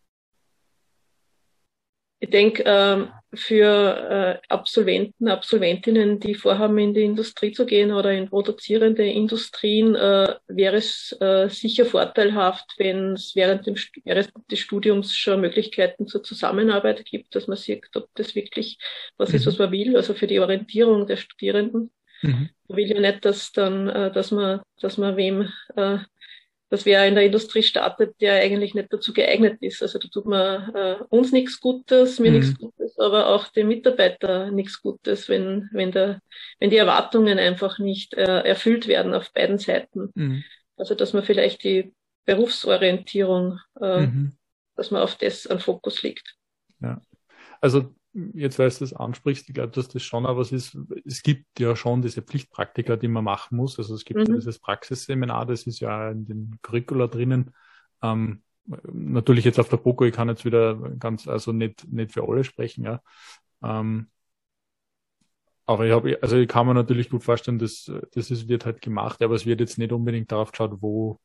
Ich 2.22 2.28
denke, 2.28 2.62
ähm, 2.66 3.08
für 3.32 4.40
äh, 4.42 4.46
Absolventen, 4.52 5.28
Absolventinnen, 5.28 6.20
die 6.20 6.34
vorhaben, 6.34 6.76
in 6.78 6.92
die 6.92 7.04
Industrie 7.04 7.52
zu 7.52 7.64
gehen 7.64 7.92
oder 7.92 8.12
in 8.12 8.28
produzierende 8.28 9.06
Industrien, 9.06 9.94
äh, 9.94 10.34
wäre 10.48 10.76
es 10.76 11.16
äh, 11.20 11.48
sicher 11.48 11.86
vorteilhaft, 11.86 12.74
wenn 12.76 13.12
es 13.14 13.34
während, 13.34 13.66
dem, 13.66 13.76
während 14.04 14.30
des 14.50 14.58
Studiums 14.58 15.16
schon 15.16 15.40
Möglichkeiten 15.40 16.08
zur 16.08 16.22
Zusammenarbeit 16.22 17.06
gibt, 17.06 17.34
dass 17.34 17.46
man 17.46 17.56
sieht, 17.56 17.86
ob 17.94 18.08
das 18.14 18.34
wirklich 18.34 18.78
was 19.16 19.30
mhm. 19.30 19.36
ist, 19.36 19.46
was 19.46 19.58
man 19.58 19.72
will, 19.72 19.96
also 19.96 20.12
für 20.12 20.26
die 20.26 20.40
Orientierung 20.40 21.06
der 21.06 21.16
Studierenden. 21.16 21.90
Mhm. 22.20 22.50
Ich 22.68 22.76
will 22.76 22.90
ja 22.90 23.00
nicht, 23.00 23.24
dass 23.24 23.52
dann, 23.52 23.86
dass 23.86 24.30
man, 24.30 24.60
dass 24.80 24.98
man 24.98 25.16
wem 25.16 25.48
dass 26.70 26.86
wer 26.86 27.06
in 27.06 27.16
der 27.16 27.26
Industrie 27.26 27.64
startet, 27.64 28.20
der 28.20 28.34
eigentlich 28.34 28.74
nicht 28.74 28.92
dazu 28.92 29.12
geeignet 29.12 29.58
ist. 29.60 29.82
Also 29.82 29.98
da 29.98 30.08
tut 30.08 30.24
man 30.24 30.74
äh, 30.74 30.96
uns 31.08 31.32
nichts 31.32 31.60
Gutes, 31.60 32.20
mir 32.20 32.30
mhm. 32.30 32.38
nichts 32.38 32.58
Gutes, 32.58 32.98
aber 32.98 33.26
auch 33.26 33.48
dem 33.48 33.68
Mitarbeiter 33.68 34.52
nichts 34.52 34.80
Gutes, 34.80 35.28
wenn, 35.28 35.68
wenn, 35.72 35.90
der, 35.90 36.22
wenn 36.60 36.70
die 36.70 36.76
Erwartungen 36.76 37.38
einfach 37.40 37.80
nicht 37.80 38.14
äh, 38.14 38.42
erfüllt 38.42 38.86
werden 38.86 39.14
auf 39.14 39.32
beiden 39.32 39.58
Seiten. 39.58 40.10
Mhm. 40.14 40.44
Also 40.76 40.94
dass 40.94 41.12
man 41.12 41.24
vielleicht 41.24 41.64
die 41.64 41.92
Berufsorientierung, 42.24 43.58
äh, 43.80 44.06
mhm. 44.06 44.32
dass 44.76 44.92
man 44.92 45.02
auf 45.02 45.16
das 45.16 45.48
einen 45.48 45.60
Fokus 45.60 46.02
legt. 46.02 46.36
Ja. 46.80 47.00
Also 47.60 47.92
jetzt, 48.12 48.58
weil 48.58 48.70
du 48.70 48.78
das 48.80 48.92
ansprichst, 48.92 49.48
ich 49.48 49.54
glaube, 49.54 49.72
dass 49.72 49.88
das 49.88 50.02
schon 50.02 50.26
auch 50.26 50.36
was 50.36 50.52
ist. 50.52 50.76
Es 51.04 51.22
gibt 51.22 51.60
ja 51.60 51.76
schon 51.76 52.02
diese 52.02 52.22
Pflichtpraktika, 52.22 52.96
die 52.96 53.08
man 53.08 53.24
machen 53.24 53.56
muss. 53.56 53.78
Also 53.78 53.94
es 53.94 54.04
gibt 54.04 54.20
mhm. 54.20 54.26
ja 54.26 54.34
dieses 54.34 54.58
Praxisseminar, 54.58 55.46
das 55.46 55.66
ist 55.66 55.80
ja 55.80 56.10
in 56.10 56.26
den 56.26 56.58
Curricula 56.62 57.06
drinnen. 57.06 57.54
Ähm, 58.02 58.42
natürlich 58.92 59.44
jetzt 59.44 59.58
auf 59.58 59.68
der 59.68 59.76
Poco, 59.76 60.04
ich 60.04 60.14
kann 60.14 60.28
jetzt 60.28 60.44
wieder 60.44 60.74
ganz, 60.98 61.28
also 61.28 61.52
nicht, 61.52 61.90
nicht 61.90 62.12
für 62.12 62.28
alle 62.28 62.44
sprechen, 62.44 62.84
ja. 62.84 63.00
Ähm, 63.62 64.08
aber 65.66 65.86
ich 65.86 65.92
habe, 65.92 66.18
also 66.20 66.36
ich 66.36 66.48
kann 66.48 66.66
mir 66.66 66.74
natürlich 66.74 67.10
gut 67.10 67.22
vorstellen, 67.22 67.58
dass 67.60 67.90
das 68.12 68.30
ist, 68.32 68.48
wird 68.48 68.66
halt 68.66 68.80
gemacht, 68.80 69.22
aber 69.22 69.36
es 69.36 69.46
wird 69.46 69.60
jetzt 69.60 69.78
nicht 69.78 69.92
unbedingt 69.92 70.32
darauf 70.32 70.50
geschaut, 70.50 70.82
wo 70.82 71.20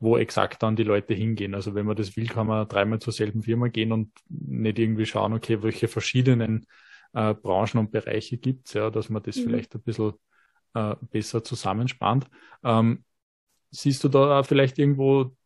wo 0.00 0.16
exakt 0.16 0.62
dann 0.62 0.76
die 0.76 0.82
Leute 0.82 1.14
hingehen. 1.14 1.54
Also 1.54 1.74
wenn 1.74 1.86
man 1.86 1.96
das 1.96 2.16
will, 2.16 2.26
kann 2.26 2.46
man 2.46 2.66
dreimal 2.68 2.98
zur 2.98 3.12
selben 3.12 3.42
Firma 3.42 3.68
gehen 3.68 3.92
und 3.92 4.10
nicht 4.28 4.78
irgendwie 4.78 5.06
schauen, 5.06 5.34
okay, 5.34 5.62
welche 5.62 5.88
verschiedenen 5.88 6.66
äh, 7.12 7.34
Branchen 7.34 7.78
und 7.78 7.92
Bereiche 7.92 8.38
gibt's, 8.38 8.72
ja, 8.72 8.90
dass 8.90 9.10
man 9.10 9.22
das 9.22 9.36
mhm. 9.36 9.42
vielleicht 9.42 9.74
ein 9.74 9.82
bisschen 9.82 10.14
äh, 10.74 10.96
besser 11.10 11.44
zusammenspannt. 11.44 12.26
Ähm, 12.64 13.04
siehst 13.70 14.02
du 14.02 14.08
da 14.08 14.42
vielleicht 14.42 14.78
irgendwo, 14.78 15.36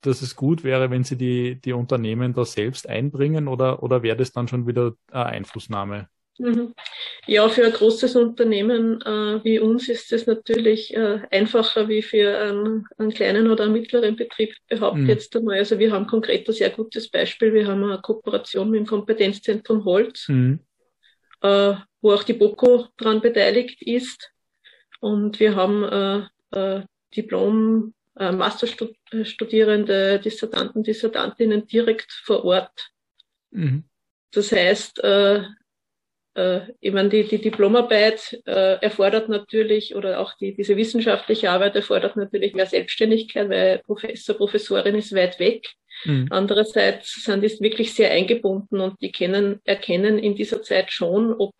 dass 0.00 0.22
es 0.22 0.36
gut 0.36 0.64
wäre, 0.64 0.90
wenn 0.90 1.04
sie 1.04 1.16
die, 1.16 1.60
die 1.60 1.72
Unternehmen 1.72 2.32
da 2.32 2.44
selbst 2.44 2.88
einbringen 2.88 3.46
oder, 3.46 3.82
oder 3.82 4.02
wäre 4.02 4.16
das 4.16 4.32
dann 4.32 4.48
schon 4.48 4.66
wieder 4.66 4.94
äh, 5.12 5.18
Einflussnahme 5.18 6.08
Mhm. 6.38 6.72
Ja, 7.28 7.46
für 7.50 7.66
ein 7.66 7.72
großes 7.72 8.16
Unternehmen 8.16 9.02
äh, 9.02 9.44
wie 9.44 9.58
uns 9.58 9.90
ist 9.90 10.10
es 10.14 10.26
natürlich 10.26 10.96
äh, 10.96 11.20
einfacher 11.30 11.86
wie 11.86 12.00
für 12.00 12.38
einen, 12.38 12.86
einen, 12.96 13.10
kleinen 13.12 13.50
oder 13.50 13.64
einen 13.64 13.74
mittleren 13.74 14.16
Betrieb, 14.16 14.54
behaupte 14.66 15.00
mhm. 15.00 15.10
jetzt 15.10 15.36
einmal. 15.36 15.58
Also 15.58 15.78
wir 15.78 15.92
haben 15.92 16.06
konkret 16.06 16.48
ein 16.48 16.54
sehr 16.54 16.70
gutes 16.70 17.10
Beispiel. 17.10 17.52
Wir 17.52 17.66
haben 17.66 17.84
eine 17.84 18.00
Kooperation 18.00 18.70
mit 18.70 18.80
dem 18.80 18.86
Kompetenzzentrum 18.86 19.84
Holz, 19.84 20.26
mhm. 20.28 20.60
äh, 21.42 21.74
wo 22.00 22.12
auch 22.12 22.22
die 22.22 22.32
BOKO 22.32 22.86
dran 22.96 23.20
beteiligt 23.20 23.82
ist. 23.82 24.32
Und 25.00 25.38
wir 25.38 25.54
haben 25.54 25.84
äh, 25.84 26.78
äh, 26.78 26.82
Diplom, 27.14 27.92
äh, 28.16 28.32
Masterstudierende, 28.32 30.18
Dissertanten, 30.18 30.82
Dissertantinnen 30.82 31.66
direkt 31.66 32.10
vor 32.10 32.46
Ort. 32.46 32.88
Mhm. 33.50 33.84
Das 34.30 34.50
heißt, 34.50 35.02
äh, 36.38 36.72
ich 36.80 36.92
meine, 36.92 37.08
die, 37.08 37.24
die 37.24 37.40
Diplomarbeit 37.40 38.40
äh, 38.46 38.76
erfordert 38.80 39.28
natürlich, 39.28 39.94
oder 39.96 40.20
auch 40.20 40.34
die, 40.34 40.54
diese 40.54 40.76
wissenschaftliche 40.76 41.50
Arbeit 41.50 41.74
erfordert 41.74 42.16
natürlich 42.16 42.54
mehr 42.54 42.66
Selbstständigkeit, 42.66 43.48
weil 43.48 43.80
Professor, 43.80 44.36
Professorin 44.36 44.94
ist 44.94 45.14
weit 45.14 45.40
weg. 45.40 45.68
Mhm. 46.04 46.28
Andererseits 46.30 47.24
sind 47.24 47.42
die 47.42 47.60
wirklich 47.60 47.92
sehr 47.92 48.12
eingebunden 48.12 48.80
und 48.80 49.00
die 49.00 49.10
kennen, 49.10 49.60
erkennen 49.64 50.18
in 50.18 50.36
dieser 50.36 50.62
Zeit 50.62 50.92
schon, 50.92 51.34
ob, 51.34 51.54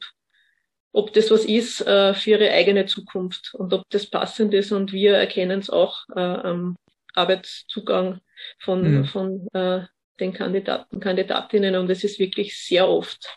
ob 0.92 1.12
das 1.12 1.30
was 1.32 1.44
ist 1.44 1.80
äh, 1.80 2.14
für 2.14 2.30
ihre 2.30 2.52
eigene 2.52 2.86
Zukunft 2.86 3.54
und 3.54 3.72
ob 3.72 3.82
das 3.90 4.06
passend 4.06 4.54
ist. 4.54 4.70
Und 4.70 4.92
wir 4.92 5.14
erkennen 5.14 5.58
es 5.58 5.70
auch 5.70 6.04
äh, 6.14 6.20
am 6.20 6.76
Arbeitszugang 7.14 8.20
von, 8.60 8.98
mhm. 8.98 9.04
von 9.06 9.48
äh, 9.54 9.80
den 10.20 10.32
Kandidaten, 10.32 11.00
Kandidatinnen. 11.00 11.74
Und 11.74 11.90
es 11.90 12.04
ist 12.04 12.20
wirklich 12.20 12.56
sehr 12.56 12.88
oft 12.88 13.36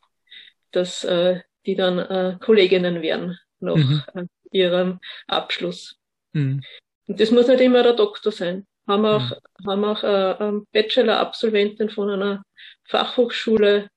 dass 0.72 1.04
äh, 1.04 1.42
die 1.66 1.76
dann 1.76 2.00
äh, 2.00 2.38
Kolleginnen 2.40 3.02
werden 3.02 3.38
nach 3.60 3.76
mhm. 3.76 4.04
äh, 4.16 4.26
ihrem 4.52 5.00
Abschluss. 5.28 5.98
Mhm. 6.34 6.62
Und 7.08 7.20
das 7.20 7.32
muss 7.32 7.48
nicht 7.48 7.62
immer 7.62 7.84
der 7.84 7.94
Doktor 7.94 8.32
sein. 8.32 8.66
Haben 8.88 9.06
auch, 9.06 9.30
mhm. 9.30 9.68
haben 9.68 9.86
auch 9.86 10.04
äh, 10.04 10.60
Bachelor-Absolventen 10.72 11.90
von 11.90 12.10
einer 12.10 12.44
Fachhochschule, 12.86 13.90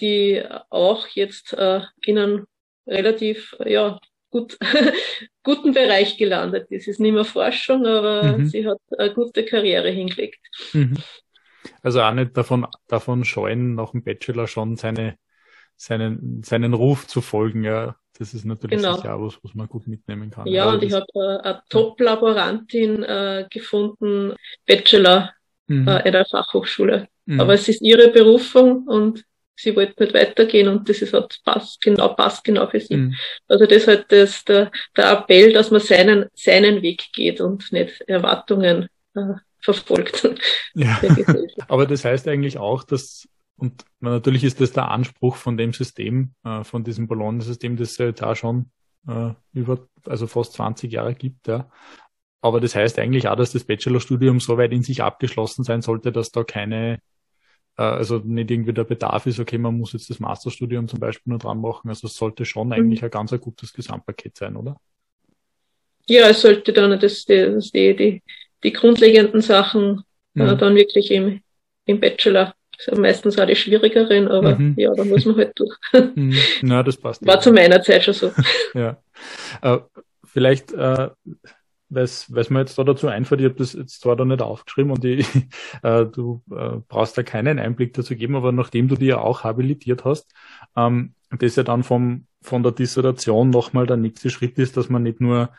die 0.00 0.42
auch 0.68 1.06
jetzt 1.08 1.52
äh, 1.54 1.80
in 2.04 2.18
einem 2.18 2.46
relativ 2.86 3.56
ja, 3.64 3.98
gut, 4.30 4.58
guten 5.42 5.72
Bereich 5.72 6.16
gelandet 6.16 6.70
ist. 6.70 6.82
Es 6.82 6.88
ist 6.88 7.00
nicht 7.00 7.12
mehr 7.12 7.24
Forschung, 7.24 7.86
aber 7.86 8.38
mhm. 8.38 8.46
sie 8.46 8.66
hat 8.66 8.78
eine 8.98 9.12
gute 9.12 9.44
Karriere 9.44 9.90
hingelegt. 9.90 10.40
Mhm. 10.72 10.98
Also 11.82 12.02
auch 12.02 12.12
nicht 12.12 12.36
davon, 12.36 12.66
davon 12.88 13.24
scheuen, 13.24 13.74
nach 13.74 13.92
dem 13.92 14.02
Bachelor 14.02 14.46
schon 14.46 14.76
seine 14.76 15.16
seinen, 15.80 16.42
seinen 16.42 16.74
Ruf 16.74 17.06
zu 17.06 17.22
folgen, 17.22 17.64
ja. 17.64 17.96
Das 18.18 18.34
ist 18.34 18.44
natürlich 18.44 18.82
genau. 18.82 18.96
sicher 18.96 19.18
was, 19.18 19.38
was 19.42 19.54
man 19.54 19.66
gut 19.66 19.86
mitnehmen 19.86 20.30
kann. 20.30 20.46
Ja, 20.46 20.70
und 20.70 20.82
ich 20.82 20.92
habe 20.92 21.06
äh, 21.14 21.42
eine 21.42 21.62
Top-Laborantin 21.70 23.02
äh, 23.02 23.46
gefunden, 23.48 24.34
Bachelor 24.66 25.32
mhm. 25.68 25.88
äh, 25.88 26.06
in 26.06 26.12
der 26.12 26.26
Fachhochschule. 26.26 27.08
Mhm. 27.24 27.40
Aber 27.40 27.54
es 27.54 27.66
ist 27.66 27.80
ihre 27.80 28.08
Berufung 28.08 28.86
und 28.86 29.24
sie 29.56 29.74
wollte 29.74 30.02
nicht 30.02 30.12
weitergehen 30.12 30.68
und 30.68 30.86
das 30.86 31.00
ist 31.00 31.14
halt 31.14 31.40
passt 31.44 31.80
genau, 31.80 32.08
passt 32.08 32.44
genau 32.44 32.66
für 32.66 32.80
sie. 32.80 32.96
Mhm. 32.96 33.14
Also 33.48 33.64
das 33.64 33.78
ist 33.78 33.88
halt 33.88 34.04
das, 34.08 34.44
der, 34.44 34.70
der 34.94 35.12
Appell, 35.12 35.54
dass 35.54 35.70
man 35.70 35.80
seinen, 35.80 36.26
seinen 36.34 36.82
Weg 36.82 37.04
geht 37.14 37.40
und 37.40 37.72
nicht 37.72 38.02
Erwartungen 38.02 38.88
äh, 39.14 39.32
verfolgt. 39.60 40.28
Ja. 40.74 41.00
Aber 41.68 41.86
das 41.86 42.04
heißt 42.04 42.28
eigentlich 42.28 42.58
auch, 42.58 42.84
dass 42.84 43.26
und 43.60 43.84
natürlich 44.00 44.42
ist 44.42 44.60
das 44.60 44.72
der 44.72 44.90
Anspruch 44.90 45.36
von 45.36 45.58
dem 45.58 45.74
System, 45.74 46.32
äh, 46.44 46.64
von 46.64 46.82
diesem 46.82 47.06
Ballonsystem, 47.06 47.76
das 47.76 47.90
es 47.92 47.98
ja 47.98 48.06
jetzt 48.06 48.22
auch 48.22 48.34
schon 48.34 48.70
äh, 49.06 49.32
über, 49.52 49.86
also 50.06 50.26
fast 50.26 50.54
20 50.54 50.90
Jahre 50.90 51.14
gibt, 51.14 51.46
ja. 51.46 51.70
Aber 52.40 52.60
das 52.60 52.74
heißt 52.74 52.98
eigentlich 52.98 53.28
auch, 53.28 53.36
dass 53.36 53.52
das 53.52 53.64
Bachelorstudium 53.64 54.40
so 54.40 54.56
weit 54.56 54.72
in 54.72 54.82
sich 54.82 55.02
abgeschlossen 55.02 55.62
sein 55.62 55.82
sollte, 55.82 56.10
dass 56.10 56.30
da 56.30 56.42
keine, 56.42 57.00
äh, 57.76 57.82
also 57.82 58.16
nicht 58.16 58.50
irgendwie 58.50 58.72
der 58.72 58.84
Bedarf 58.84 59.26
ist, 59.26 59.38
okay, 59.38 59.58
man 59.58 59.76
muss 59.76 59.92
jetzt 59.92 60.08
das 60.08 60.20
Masterstudium 60.20 60.88
zum 60.88 61.00
Beispiel 61.00 61.32
nur 61.32 61.38
dran 61.38 61.60
machen. 61.60 61.90
Also 61.90 62.06
es 62.06 62.16
sollte 62.16 62.46
schon 62.46 62.68
mhm. 62.68 62.72
eigentlich 62.72 63.04
ein 63.04 63.10
ganz 63.10 63.30
ein 63.34 63.40
gutes 63.40 63.74
Gesamtpaket 63.74 64.38
sein, 64.38 64.56
oder? 64.56 64.80
Ja, 66.06 66.30
es 66.30 66.40
sollte 66.40 66.72
dann 66.72 66.98
das, 66.98 67.26
das 67.26 67.70
die, 67.72 67.94
die, 67.94 68.22
die 68.64 68.72
grundlegenden 68.72 69.42
Sachen 69.42 70.02
äh, 70.34 70.44
mhm. 70.44 70.58
dann 70.58 70.74
wirklich 70.76 71.10
im, 71.10 71.42
im 71.84 72.00
Bachelor 72.00 72.54
ist 72.80 72.86
ja 72.86 72.98
meistens 72.98 73.38
auch 73.38 73.46
die 73.46 73.56
schwierigeren, 73.56 74.28
aber 74.28 74.56
mhm. 74.56 74.74
ja, 74.76 74.92
da 74.94 75.04
muss 75.04 75.26
man 75.26 75.36
halt 75.36 75.52
durch. 75.54 75.76
Mhm. 76.14 76.34
Ja, 76.62 76.82
das 76.82 76.96
passt. 76.96 77.24
War 77.26 77.34
ja. 77.34 77.40
zu 77.40 77.52
meiner 77.52 77.82
Zeit 77.82 78.04
schon 78.04 78.14
so. 78.14 78.32
ja. 78.74 78.96
Äh, 79.60 79.78
vielleicht, 80.24 80.72
äh, 80.72 81.10
weil 81.90 82.04
es 82.04 82.50
mir 82.50 82.60
jetzt 82.60 82.78
da 82.78 82.84
dazu 82.84 83.08
einfällt, 83.08 83.40
ich 83.42 83.46
habe 83.46 83.56
das 83.56 83.74
jetzt 83.74 84.00
zwar 84.00 84.16
da 84.16 84.24
nicht 84.24 84.40
aufgeschrieben 84.40 84.92
und 84.92 85.04
ich, 85.04 85.26
äh, 85.82 86.06
du 86.06 86.42
äh, 86.50 86.78
brauchst 86.88 87.18
da 87.18 87.22
keinen 87.22 87.58
Einblick 87.58 87.92
dazu 87.92 88.16
geben, 88.16 88.34
aber 88.34 88.52
nachdem 88.52 88.88
du 88.88 88.96
die 88.96 89.06
ja 89.06 89.18
auch 89.18 89.44
habilitiert 89.44 90.04
hast, 90.04 90.32
ähm, 90.74 91.14
das 91.38 91.56
ja 91.56 91.62
dann 91.62 91.82
vom, 91.82 92.26
von 92.40 92.62
der 92.62 92.72
Dissertation 92.72 93.50
nochmal 93.50 93.86
der 93.86 93.98
nächste 93.98 94.30
Schritt 94.30 94.58
ist, 94.58 94.76
dass 94.76 94.88
man 94.88 95.02
nicht 95.02 95.20
nur 95.20 95.50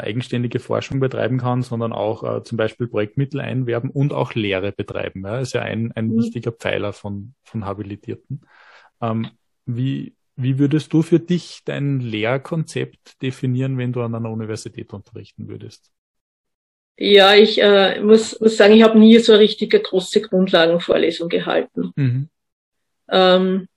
eigenständige 0.00 0.58
Forschung 0.58 1.00
betreiben 1.00 1.38
kann, 1.38 1.62
sondern 1.62 1.92
auch 1.92 2.22
äh, 2.22 2.42
zum 2.42 2.58
Beispiel 2.58 2.88
Projektmittel 2.88 3.40
einwerben 3.40 3.90
und 3.90 4.12
auch 4.12 4.34
Lehre 4.34 4.72
betreiben. 4.72 5.22
Ja, 5.24 5.38
ist 5.38 5.54
ja 5.54 5.62
ein, 5.62 5.92
ein 5.92 6.08
mhm. 6.08 6.18
wichtiger 6.18 6.52
Pfeiler 6.52 6.92
von, 6.92 7.34
von 7.44 7.64
Habilitierten. 7.64 8.42
Ähm, 9.00 9.28
wie, 9.66 10.14
wie 10.36 10.58
würdest 10.58 10.92
du 10.92 11.02
für 11.02 11.20
dich 11.20 11.62
dein 11.64 12.00
Lehrkonzept 12.00 13.20
definieren, 13.22 13.78
wenn 13.78 13.92
du 13.92 14.02
an 14.02 14.14
einer 14.14 14.30
Universität 14.30 14.92
unterrichten 14.92 15.48
würdest? 15.48 15.90
Ja, 16.98 17.34
ich 17.34 17.60
äh, 17.60 18.00
muss, 18.00 18.40
muss 18.40 18.56
sagen, 18.56 18.74
ich 18.74 18.82
habe 18.82 18.98
nie 18.98 19.18
so 19.18 19.32
eine 19.32 19.42
richtige 19.42 19.80
große 19.80 20.22
Grundlagenvorlesung 20.22 21.28
gehalten. 21.28 21.92
Mhm. 21.94 22.28
Ähm, 23.08 23.68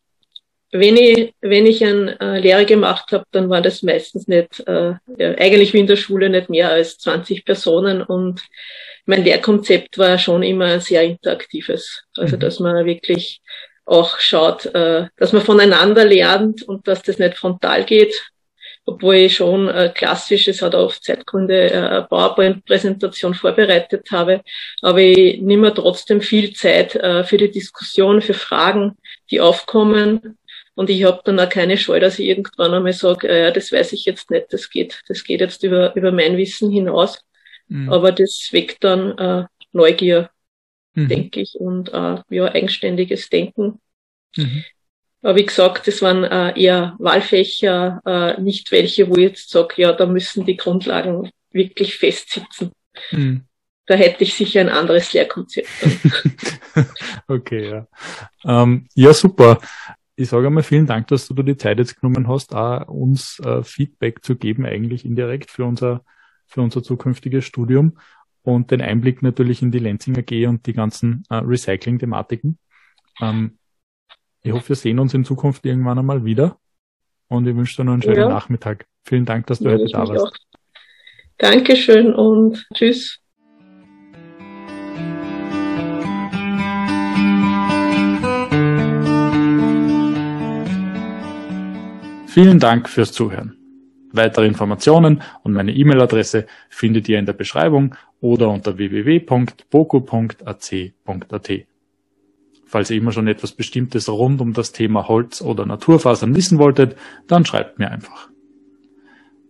wenn 0.71 0.97
ich, 0.97 1.33
wenn 1.41 1.65
ich 1.65 1.83
eine 1.83 2.19
äh, 2.19 2.39
Lehre 2.39 2.65
gemacht 2.65 3.11
habe, 3.11 3.25
dann 3.31 3.49
war 3.49 3.61
das 3.61 3.81
meistens 3.81 4.27
nicht, 4.27 4.59
äh, 4.67 4.93
ja, 5.17 5.29
eigentlich 5.37 5.73
wie 5.73 5.79
in 5.79 5.87
der 5.87 5.95
Schule 5.95 6.29
nicht 6.29 6.49
mehr 6.49 6.69
als 6.69 6.97
20 6.99 7.43
Personen 7.45 8.01
und 8.01 8.41
mein 9.05 9.23
Lehrkonzept 9.23 9.97
war 9.97 10.19
schon 10.19 10.43
immer 10.43 10.79
sehr 10.79 11.01
interaktives. 11.01 12.03
Also, 12.15 12.35
mhm. 12.35 12.41
dass 12.41 12.59
man 12.59 12.85
wirklich 12.85 13.41
auch 13.85 14.19
schaut, 14.19 14.67
äh, 14.67 15.07
dass 15.17 15.33
man 15.33 15.41
voneinander 15.41 16.05
lernt 16.05 16.61
und 16.63 16.87
dass 16.87 17.01
das 17.01 17.17
nicht 17.17 17.35
frontal 17.35 17.85
geht. 17.85 18.13
Obwohl 18.85 19.15
ich 19.15 19.35
schon 19.35 19.67
äh, 19.67 19.91
klassisch, 19.93 20.47
es 20.47 20.61
hat 20.61 20.75
auf 20.75 21.01
Zeitgründe 21.01 21.71
äh, 21.71 22.01
PowerPoint-Präsentation 22.03 23.33
vorbereitet 23.33 24.07
habe, 24.11 24.41
aber 24.81 24.99
ich 24.99 25.41
nehme 25.41 25.73
trotzdem 25.73 26.21
viel 26.21 26.53
Zeit 26.53 26.95
äh, 26.95 27.23
für 27.23 27.37
die 27.37 27.51
Diskussion, 27.51 28.21
für 28.21 28.33
Fragen, 28.33 28.97
die 29.29 29.41
aufkommen. 29.41 30.37
Und 30.79 30.89
ich 30.89 31.03
habe 31.03 31.19
dann 31.25 31.37
auch 31.41 31.49
keine 31.49 31.77
Scheu, 31.77 31.99
dass 31.99 32.19
ich 32.19 32.27
irgendwann 32.29 32.73
einmal 32.73 32.93
sage, 32.93 33.27
äh, 33.27 33.43
ja, 33.43 33.51
das 33.51 33.69
weiß 33.69 33.91
ich 33.91 34.05
jetzt 34.05 34.31
nicht, 34.31 34.45
das 34.53 34.69
geht, 34.69 35.01
das 35.09 35.25
geht 35.25 35.41
jetzt 35.41 35.61
über, 35.63 35.93
über 35.97 36.13
mein 36.13 36.37
Wissen 36.37 36.71
hinaus. 36.71 37.19
Mhm. 37.67 37.91
Aber 37.91 38.13
das 38.13 38.47
weckt 38.51 38.85
dann 38.85 39.17
äh, 39.17 39.45
Neugier 39.73 40.29
mhm. 40.93 41.07
denke 41.09 41.41
ich, 41.41 41.55
und 41.55 41.89
äh, 41.89 42.21
ja, 42.29 42.45
eigenständiges 42.45 43.29
Denken. 43.29 43.81
Mhm. 44.37 44.63
Aber 45.21 45.35
wie 45.35 45.45
gesagt, 45.45 45.85
das 45.85 46.01
waren 46.01 46.23
äh, 46.23 46.57
eher 46.57 46.95
Wahlfächer, 46.97 48.01
äh, 48.05 48.41
nicht 48.41 48.71
welche, 48.71 49.09
wo 49.09 49.15
ich 49.15 49.29
jetzt 49.31 49.49
sage, 49.49 49.81
ja, 49.81 49.91
da 49.91 50.05
müssen 50.05 50.45
die 50.45 50.55
Grundlagen 50.55 51.29
wirklich 51.51 51.97
festsitzen. 51.97 52.71
Mhm. 53.11 53.43
Da 53.85 53.95
hätte 53.95 54.23
ich 54.23 54.35
sicher 54.35 54.61
ein 54.61 54.69
anderes 54.69 55.11
Lehrkonzept. 55.11 55.67
okay, 57.27 57.69
ja. 57.69 57.87
Ähm, 58.45 58.87
ja, 58.93 59.13
super. 59.13 59.59
Ich 60.19 60.27
sage 60.27 60.47
einmal 60.47 60.63
vielen 60.63 60.85
Dank, 60.85 61.07
dass 61.07 61.29
du 61.29 61.33
dir 61.33 61.45
die 61.45 61.55
Zeit 61.55 61.77
jetzt 61.77 62.01
genommen 62.01 62.27
hast, 62.27 62.53
auch 62.53 62.89
uns 62.89 63.39
äh, 63.39 63.63
Feedback 63.63 64.21
zu 64.21 64.35
geben, 64.35 64.65
eigentlich 64.65 65.05
indirekt 65.05 65.49
für 65.49 65.63
unser, 65.63 66.03
für 66.45 66.59
unser 66.61 66.83
zukünftiges 66.83 67.45
Studium 67.45 67.97
und 68.41 68.69
den 68.69 68.81
Einblick 68.81 69.21
natürlich 69.21 69.61
in 69.61 69.71
die 69.71 69.79
Lenzinger 69.79 70.21
G 70.21 70.45
und 70.45 70.65
die 70.65 70.73
ganzen 70.73 71.23
äh, 71.29 71.35
Recycling-Thematiken. 71.35 72.57
Ähm, 73.21 73.59
ich 74.41 74.51
hoffe, 74.51 74.67
wir 74.67 74.75
sehen 74.75 74.99
uns 74.99 75.13
in 75.13 75.23
Zukunft 75.23 75.65
irgendwann 75.65 75.99
einmal 75.99 76.25
wieder 76.25 76.57
und 77.29 77.47
ich 77.47 77.55
wünsche 77.55 77.77
dir 77.77 77.85
noch 77.85 77.93
einen 77.93 78.01
schönen 78.01 78.17
ja. 78.17 78.27
Nachmittag. 78.27 78.87
Vielen 79.05 79.23
Dank, 79.23 79.47
dass 79.47 79.59
du 79.59 79.69
ja, 79.69 79.75
heute 79.75 79.85
da 79.85 80.05
warst. 80.05 80.25
Auch. 80.25 80.31
Dankeschön 81.37 82.13
und 82.13 82.67
tschüss. 82.73 83.21
Vielen 92.29 92.59
Dank 92.59 92.87
fürs 92.87 93.11
Zuhören. 93.11 93.57
Weitere 94.11 94.45
Informationen 94.45 95.23
und 95.41 95.53
meine 95.53 95.73
E-Mail-Adresse 95.73 96.45
findet 96.69 97.09
ihr 97.09 97.17
in 97.17 97.25
der 97.25 97.33
Beschreibung 97.33 97.95
oder 98.21 98.49
unter 98.49 98.77
www.boku.ac.at. 98.77 101.51
Falls 102.67 102.91
ihr 102.91 102.97
immer 102.97 103.11
schon 103.11 103.27
etwas 103.27 103.53
Bestimmtes 103.53 104.07
rund 104.07 104.41
um 104.41 104.53
das 104.53 104.73
Thema 104.73 105.07
Holz 105.07 105.41
oder 105.41 105.65
Naturfasern 105.65 106.35
wissen 106.35 106.59
wolltet, 106.59 106.95
dann 107.25 107.45
schreibt 107.45 107.79
mir 107.79 107.89
einfach. 107.89 108.29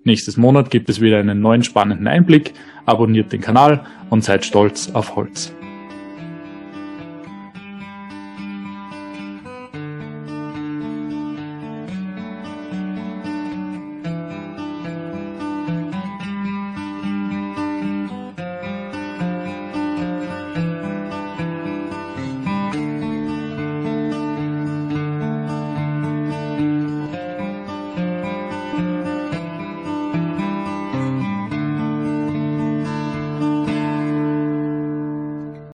Nächstes 0.05 0.37
Monat 0.37 0.71
gibt 0.71 0.87
es 0.87 1.01
wieder 1.01 1.17
einen 1.17 1.41
neuen 1.41 1.63
spannenden 1.63 2.07
Einblick, 2.07 2.53
abonniert 2.85 3.33
den 3.33 3.41
Kanal 3.41 3.85
und 4.09 4.23
seid 4.23 4.45
stolz 4.45 4.91
auf 4.91 5.17
Holz. 5.17 5.53